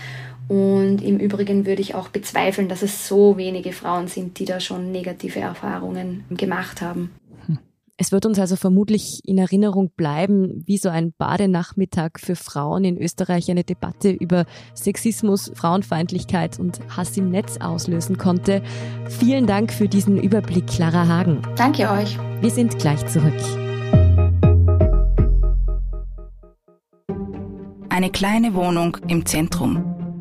Und 0.48 0.98
im 1.02 1.18
Übrigen 1.18 1.66
würde 1.66 1.82
ich 1.82 1.94
auch 1.94 2.08
bezweifeln, 2.08 2.68
dass 2.68 2.82
es 2.82 3.08
so 3.08 3.36
wenige 3.36 3.72
Frauen 3.72 4.08
sind, 4.08 4.38
die 4.38 4.44
da 4.44 4.60
schon 4.60 4.92
negative 4.92 5.40
Erfahrungen 5.40 6.24
gemacht 6.30 6.82
haben. 6.82 7.10
Es 7.98 8.10
wird 8.10 8.26
uns 8.26 8.38
also 8.40 8.56
vermutlich 8.56 9.20
in 9.24 9.38
Erinnerung 9.38 9.90
bleiben, 9.94 10.64
wie 10.66 10.76
so 10.76 10.88
ein 10.88 11.12
Badenachmittag 11.18 12.18
für 12.18 12.34
Frauen 12.34 12.84
in 12.84 13.00
Österreich 13.00 13.48
eine 13.48 13.62
Debatte 13.62 14.10
über 14.10 14.44
Sexismus, 14.74 15.52
Frauenfeindlichkeit 15.54 16.58
und 16.58 16.80
Hass 16.96 17.16
im 17.16 17.30
Netz 17.30 17.58
auslösen 17.58 18.18
konnte. 18.18 18.62
Vielen 19.08 19.46
Dank 19.46 19.72
für 19.72 19.88
diesen 19.88 20.20
Überblick, 20.20 20.66
Clara 20.66 21.06
Hagen. 21.06 21.42
Danke 21.56 21.88
euch. 21.90 22.18
Wir 22.40 22.50
sind 22.50 22.76
gleich 22.80 23.06
zurück. 23.06 23.38
Eine 27.88 28.10
kleine 28.10 28.54
Wohnung 28.54 28.96
im 29.06 29.26
Zentrum. 29.26 30.01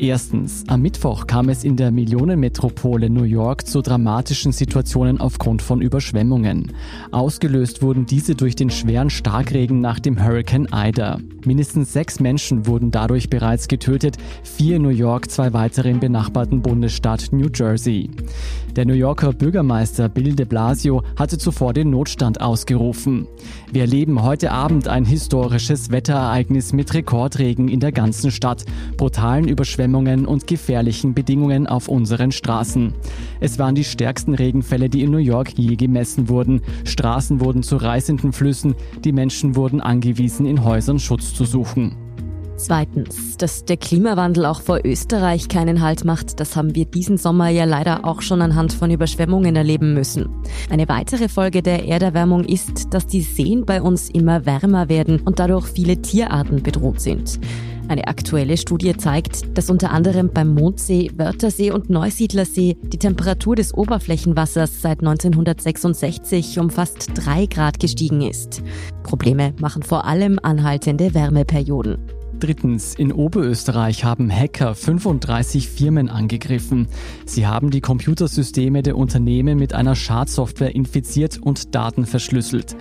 Erstens, 0.00 0.62
am 0.68 0.82
Mittwoch 0.82 1.26
kam 1.26 1.48
es 1.48 1.64
in 1.64 1.74
der 1.74 1.90
Millionenmetropole 1.90 3.10
New 3.10 3.24
York 3.24 3.66
zu 3.66 3.82
dramatischen 3.82 4.52
Situationen 4.52 5.20
aufgrund 5.20 5.60
von 5.60 5.80
Überschwemmungen. 5.80 6.72
Ausgelöst 7.10 7.82
wurden 7.82 8.06
diese 8.06 8.36
durch 8.36 8.54
den 8.54 8.70
schweren 8.70 9.10
Starkregen 9.10 9.80
nach 9.80 9.98
dem 9.98 10.24
Hurricane 10.24 10.68
Ida. 10.72 11.18
Mindestens 11.44 11.92
sechs 11.92 12.20
Menschen 12.20 12.68
wurden 12.68 12.92
dadurch 12.92 13.28
bereits 13.28 13.66
getötet, 13.66 14.18
vier 14.44 14.76
in 14.76 14.82
New 14.82 14.90
York, 14.90 15.32
zwei 15.32 15.52
weitere 15.52 15.90
im 15.90 15.98
benachbarten 15.98 16.62
Bundesstaat 16.62 17.32
New 17.32 17.48
Jersey. 17.52 18.08
Der 18.76 18.86
New 18.86 18.94
Yorker 18.94 19.32
Bürgermeister 19.32 20.08
Bill 20.08 20.36
de 20.36 20.46
Blasio 20.46 21.02
hatte 21.16 21.38
zuvor 21.38 21.72
den 21.72 21.90
Notstand 21.90 22.40
ausgerufen. 22.40 23.26
Wir 23.72 23.82
erleben 23.82 24.22
heute 24.22 24.52
Abend 24.52 24.88
ein 24.88 25.04
historisches 25.04 25.90
Wetterereignis 25.90 26.72
mit 26.72 26.94
Rekordregen 26.94 27.68
in 27.68 27.80
der 27.80 27.92
ganzen 27.92 28.30
Stadt, 28.30 28.64
brutalen 28.96 29.48
Überschwemmungen 29.48 30.26
und 30.26 30.46
gefährlichen 30.46 31.14
Bedingungen 31.14 31.66
auf 31.66 31.88
unseren 31.88 32.32
Straßen. 32.32 32.94
Es 33.40 33.58
waren 33.58 33.74
die 33.74 33.84
stärksten 33.84 34.34
Regenfälle, 34.34 34.88
die 34.88 35.02
in 35.02 35.10
New 35.10 35.18
York 35.18 35.52
je 35.56 35.76
gemessen 35.76 36.28
wurden. 36.28 36.62
Straßen 36.84 37.40
wurden 37.40 37.62
zu 37.62 37.76
reißenden 37.76 38.32
Flüssen, 38.32 38.74
die 39.04 39.12
Menschen 39.12 39.56
wurden 39.56 39.80
angewiesen, 39.80 40.46
in 40.46 40.64
Häusern 40.64 40.98
Schutz 40.98 41.34
zu 41.34 41.44
suchen. 41.44 42.07
Zweitens, 42.58 43.36
dass 43.36 43.64
der 43.64 43.76
Klimawandel 43.76 44.44
auch 44.44 44.60
vor 44.60 44.80
Österreich 44.84 45.48
keinen 45.48 45.80
Halt 45.80 46.04
macht, 46.04 46.40
das 46.40 46.56
haben 46.56 46.74
wir 46.74 46.86
diesen 46.86 47.16
Sommer 47.16 47.48
ja 47.50 47.64
leider 47.64 48.04
auch 48.04 48.20
schon 48.20 48.42
anhand 48.42 48.72
von 48.72 48.90
Überschwemmungen 48.90 49.54
erleben 49.54 49.94
müssen. 49.94 50.28
Eine 50.68 50.88
weitere 50.88 51.28
Folge 51.28 51.62
der 51.62 51.86
Erderwärmung 51.86 52.42
ist, 52.42 52.92
dass 52.92 53.06
die 53.06 53.22
Seen 53.22 53.64
bei 53.64 53.80
uns 53.80 54.10
immer 54.10 54.44
wärmer 54.44 54.88
werden 54.88 55.20
und 55.20 55.38
dadurch 55.38 55.66
viele 55.66 56.02
Tierarten 56.02 56.64
bedroht 56.64 57.00
sind. 57.00 57.38
Eine 57.86 58.08
aktuelle 58.08 58.56
Studie 58.56 58.94
zeigt, 58.96 59.56
dass 59.56 59.70
unter 59.70 59.92
anderem 59.92 60.30
beim 60.34 60.52
Mondsee, 60.52 61.12
Wörthersee 61.16 61.70
und 61.70 61.90
Neusiedlersee 61.90 62.76
die 62.82 62.98
Temperatur 62.98 63.54
des 63.54 63.72
Oberflächenwassers 63.72 64.82
seit 64.82 64.98
1966 64.98 66.58
um 66.58 66.70
fast 66.70 67.10
drei 67.14 67.46
Grad 67.46 67.78
gestiegen 67.78 68.20
ist. 68.20 68.64
Probleme 69.04 69.54
machen 69.60 69.84
vor 69.84 70.06
allem 70.06 70.40
anhaltende 70.42 71.14
Wärmeperioden. 71.14 72.17
Drittens, 72.40 72.94
in 72.94 73.10
Oberösterreich 73.10 74.04
haben 74.04 74.30
Hacker 74.30 74.76
35 74.76 75.68
Firmen 75.68 76.08
angegriffen. 76.08 76.86
Sie 77.26 77.48
haben 77.48 77.70
die 77.70 77.80
Computersysteme 77.80 78.82
der 78.82 78.96
Unternehmen 78.96 79.58
mit 79.58 79.72
einer 79.72 79.96
Schadsoftware 79.96 80.72
infiziert 80.72 81.38
und 81.38 81.74
Daten 81.74 82.06
verschlüsselt. 82.06 82.76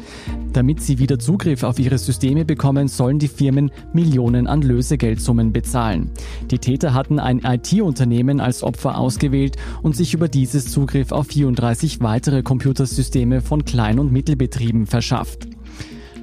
Damit 0.53 0.81
sie 0.81 0.99
wieder 0.99 1.17
Zugriff 1.17 1.63
auf 1.63 1.79
ihre 1.79 1.97
Systeme 1.97 2.45
bekommen, 2.45 2.87
sollen 2.87 3.17
die 3.17 3.27
Firmen 3.27 3.71
Millionen 3.93 4.45
an 4.45 4.61
Lösegeldsummen 4.61 5.53
bezahlen. 5.53 6.11
Die 6.51 6.59
Täter 6.59 6.93
hatten 6.93 7.17
ein 7.19 7.39
IT-Unternehmen 7.43 8.39
als 8.39 8.61
Opfer 8.61 8.99
ausgewählt 8.99 9.55
und 9.81 9.95
sich 9.95 10.13
über 10.13 10.27
dieses 10.27 10.71
Zugriff 10.71 11.11
auf 11.11 11.27
34 11.27 12.01
weitere 12.01 12.43
Computersysteme 12.43 13.41
von 13.41 13.65
Klein- 13.65 13.97
und 13.97 14.11
Mittelbetrieben 14.11 14.85
verschafft. 14.85 15.56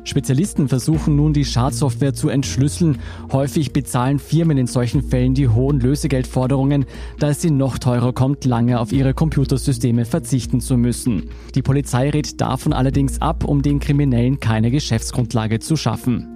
Spezialisten 0.04 0.68
versuchen 0.68 1.16
nun 1.16 1.32
die 1.32 1.44
Schadsoftware 1.44 2.12
zu 2.12 2.28
entschlüsseln. 2.28 2.98
Häufig 3.32 3.72
bezahlen 3.72 4.18
Firmen 4.18 4.58
in 4.58 4.66
solchen 4.66 5.02
Fällen 5.02 5.34
die 5.34 5.48
hohen 5.48 5.80
Lösegeldforderungen, 5.80 6.84
da 7.18 7.30
es 7.30 7.44
ihnen 7.44 7.56
noch 7.56 7.78
teurer 7.78 8.12
kommt, 8.12 8.44
lange 8.44 8.78
auf 8.80 8.92
ihre 8.92 9.14
Computersysteme 9.14 10.04
verzichten 10.04 10.60
zu 10.60 10.76
müssen. 10.76 11.30
Die 11.54 11.62
Polizei 11.62 12.10
rät 12.10 12.40
davon 12.40 12.72
allerdings 12.72 13.20
ab, 13.20 13.44
um 13.44 13.62
den 13.62 13.80
Kriminellen 13.80 14.40
keine 14.40 14.70
Geschäftsgrundlage 14.70 15.58
zu 15.58 15.76
schaffen. 15.76 16.34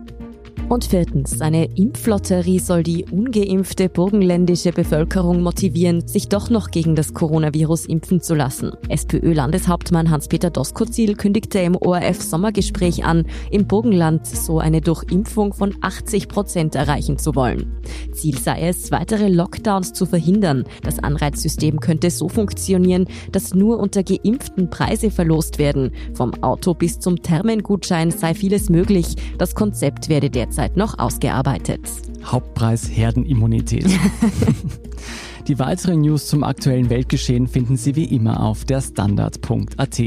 Und 0.68 0.84
viertens, 0.84 1.40
eine 1.40 1.64
Impflotterie 1.76 2.58
soll 2.58 2.82
die 2.82 3.06
ungeimpfte 3.10 3.88
burgenländische 3.88 4.70
Bevölkerung 4.70 5.42
motivieren, 5.42 6.06
sich 6.06 6.28
doch 6.28 6.50
noch 6.50 6.70
gegen 6.70 6.94
das 6.94 7.14
Coronavirus 7.14 7.86
impfen 7.86 8.20
zu 8.20 8.34
lassen. 8.34 8.72
SPÖ-Landeshauptmann 8.90 10.10
Hans-Peter 10.10 10.50
Doskozil 10.50 11.14
kündigte 11.14 11.58
im 11.60 11.74
ORF-Sommergespräch 11.74 13.02
an, 13.06 13.24
im 13.50 13.66
Burgenland 13.66 14.26
so 14.26 14.58
eine 14.58 14.82
Durchimpfung 14.82 15.54
von 15.54 15.74
80 15.80 16.28
Prozent 16.28 16.74
erreichen 16.74 17.16
zu 17.16 17.34
wollen. 17.34 17.80
Ziel 18.12 18.36
sei 18.36 18.68
es, 18.68 18.90
weitere 18.90 19.28
Lockdowns 19.28 19.94
zu 19.94 20.04
verhindern. 20.04 20.64
Das 20.82 20.98
Anreizsystem 20.98 21.80
könnte 21.80 22.10
so 22.10 22.28
funktionieren, 22.28 23.06
dass 23.32 23.54
nur 23.54 23.78
unter 23.78 24.02
Geimpften 24.02 24.68
Preise 24.68 25.10
verlost 25.10 25.58
werden. 25.58 25.92
Vom 26.12 26.34
Auto 26.42 26.74
bis 26.74 26.98
zum 26.98 27.22
Thermengutschein 27.22 28.10
sei 28.10 28.34
vieles 28.34 28.68
möglich. 28.68 29.14
Das 29.38 29.54
Konzept 29.54 30.10
werde 30.10 30.28
derzeit 30.28 30.57
derzeit 30.58 30.76
noch 30.76 30.98
ausgearbeitet. 30.98 31.80
Hauptpreis 32.24 32.90
Herdenimmunität. 32.90 33.86
Die 35.46 35.58
weiteren 35.58 36.00
News 36.00 36.26
zum 36.26 36.42
aktuellen 36.42 36.90
Weltgeschehen 36.90 37.46
finden 37.46 37.76
Sie 37.76 37.94
wie 37.94 38.04
immer 38.04 38.42
auf 38.42 38.64
der 38.64 38.82
Standard.at. 38.82 40.02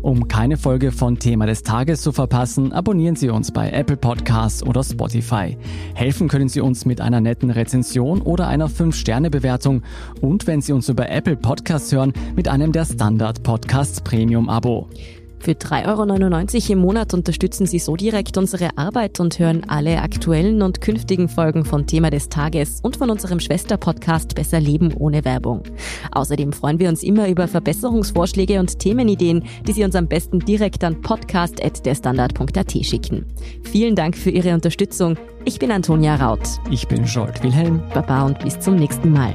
Um 0.00 0.28
keine 0.28 0.56
Folge 0.56 0.92
von 0.92 1.18
Thema 1.18 1.46
des 1.46 1.64
Tages 1.64 2.02
zu 2.02 2.12
verpassen, 2.12 2.72
abonnieren 2.72 3.16
Sie 3.16 3.28
uns 3.30 3.50
bei 3.50 3.70
Apple 3.70 3.96
Podcasts 3.96 4.62
oder 4.62 4.84
Spotify. 4.84 5.58
Helfen 5.94 6.28
können 6.28 6.48
Sie 6.48 6.60
uns 6.60 6.86
mit 6.86 7.00
einer 7.00 7.20
netten 7.20 7.50
Rezension 7.50 8.22
oder 8.22 8.46
einer 8.46 8.70
5-Sterne-Bewertung 8.70 9.82
und 10.20 10.46
wenn 10.46 10.62
Sie 10.62 10.72
uns 10.72 10.88
über 10.88 11.10
Apple 11.10 11.36
Podcasts 11.36 11.92
hören, 11.92 12.12
mit 12.36 12.46
einem 12.46 12.70
der 12.70 12.84
Standard 12.84 13.42
Podcasts 13.42 14.00
Premium 14.00 14.48
Abo. 14.48 14.88
Für 15.42 15.52
3,99 15.52 16.54
Euro 16.64 16.72
im 16.72 16.78
Monat 16.80 17.14
unterstützen 17.14 17.64
Sie 17.64 17.78
so 17.78 17.96
direkt 17.96 18.36
unsere 18.36 18.76
Arbeit 18.76 19.20
und 19.20 19.38
hören 19.38 19.62
alle 19.68 20.02
aktuellen 20.02 20.60
und 20.60 20.82
künftigen 20.82 21.30
Folgen 21.30 21.64
von 21.64 21.86
Thema 21.86 22.10
des 22.10 22.28
Tages 22.28 22.80
und 22.82 22.98
von 22.98 23.08
unserem 23.08 23.40
Schwesterpodcast 23.40 24.34
Besser 24.34 24.60
Leben 24.60 24.92
ohne 24.92 25.24
Werbung. 25.24 25.62
Außerdem 26.12 26.52
freuen 26.52 26.78
wir 26.78 26.90
uns 26.90 27.02
immer 27.02 27.26
über 27.28 27.48
Verbesserungsvorschläge 27.48 28.60
und 28.60 28.78
Themenideen, 28.78 29.42
die 29.66 29.72
Sie 29.72 29.82
uns 29.82 29.94
am 29.94 30.08
besten 30.08 30.40
direkt 30.40 30.84
an 30.84 31.00
podcast.derstandard.at 31.00 32.72
schicken. 32.84 33.24
Vielen 33.62 33.94
Dank 33.94 34.18
für 34.18 34.30
Ihre 34.30 34.52
Unterstützung. 34.52 35.16
Ich 35.46 35.58
bin 35.58 35.70
Antonia 35.70 36.16
Raut. 36.16 36.46
Ich 36.70 36.86
bin 36.86 37.06
Scholt 37.06 37.42
Wilhelm. 37.42 37.82
Baba 37.94 38.26
und 38.26 38.38
bis 38.40 38.60
zum 38.60 38.76
nächsten 38.76 39.10
Mal. 39.10 39.34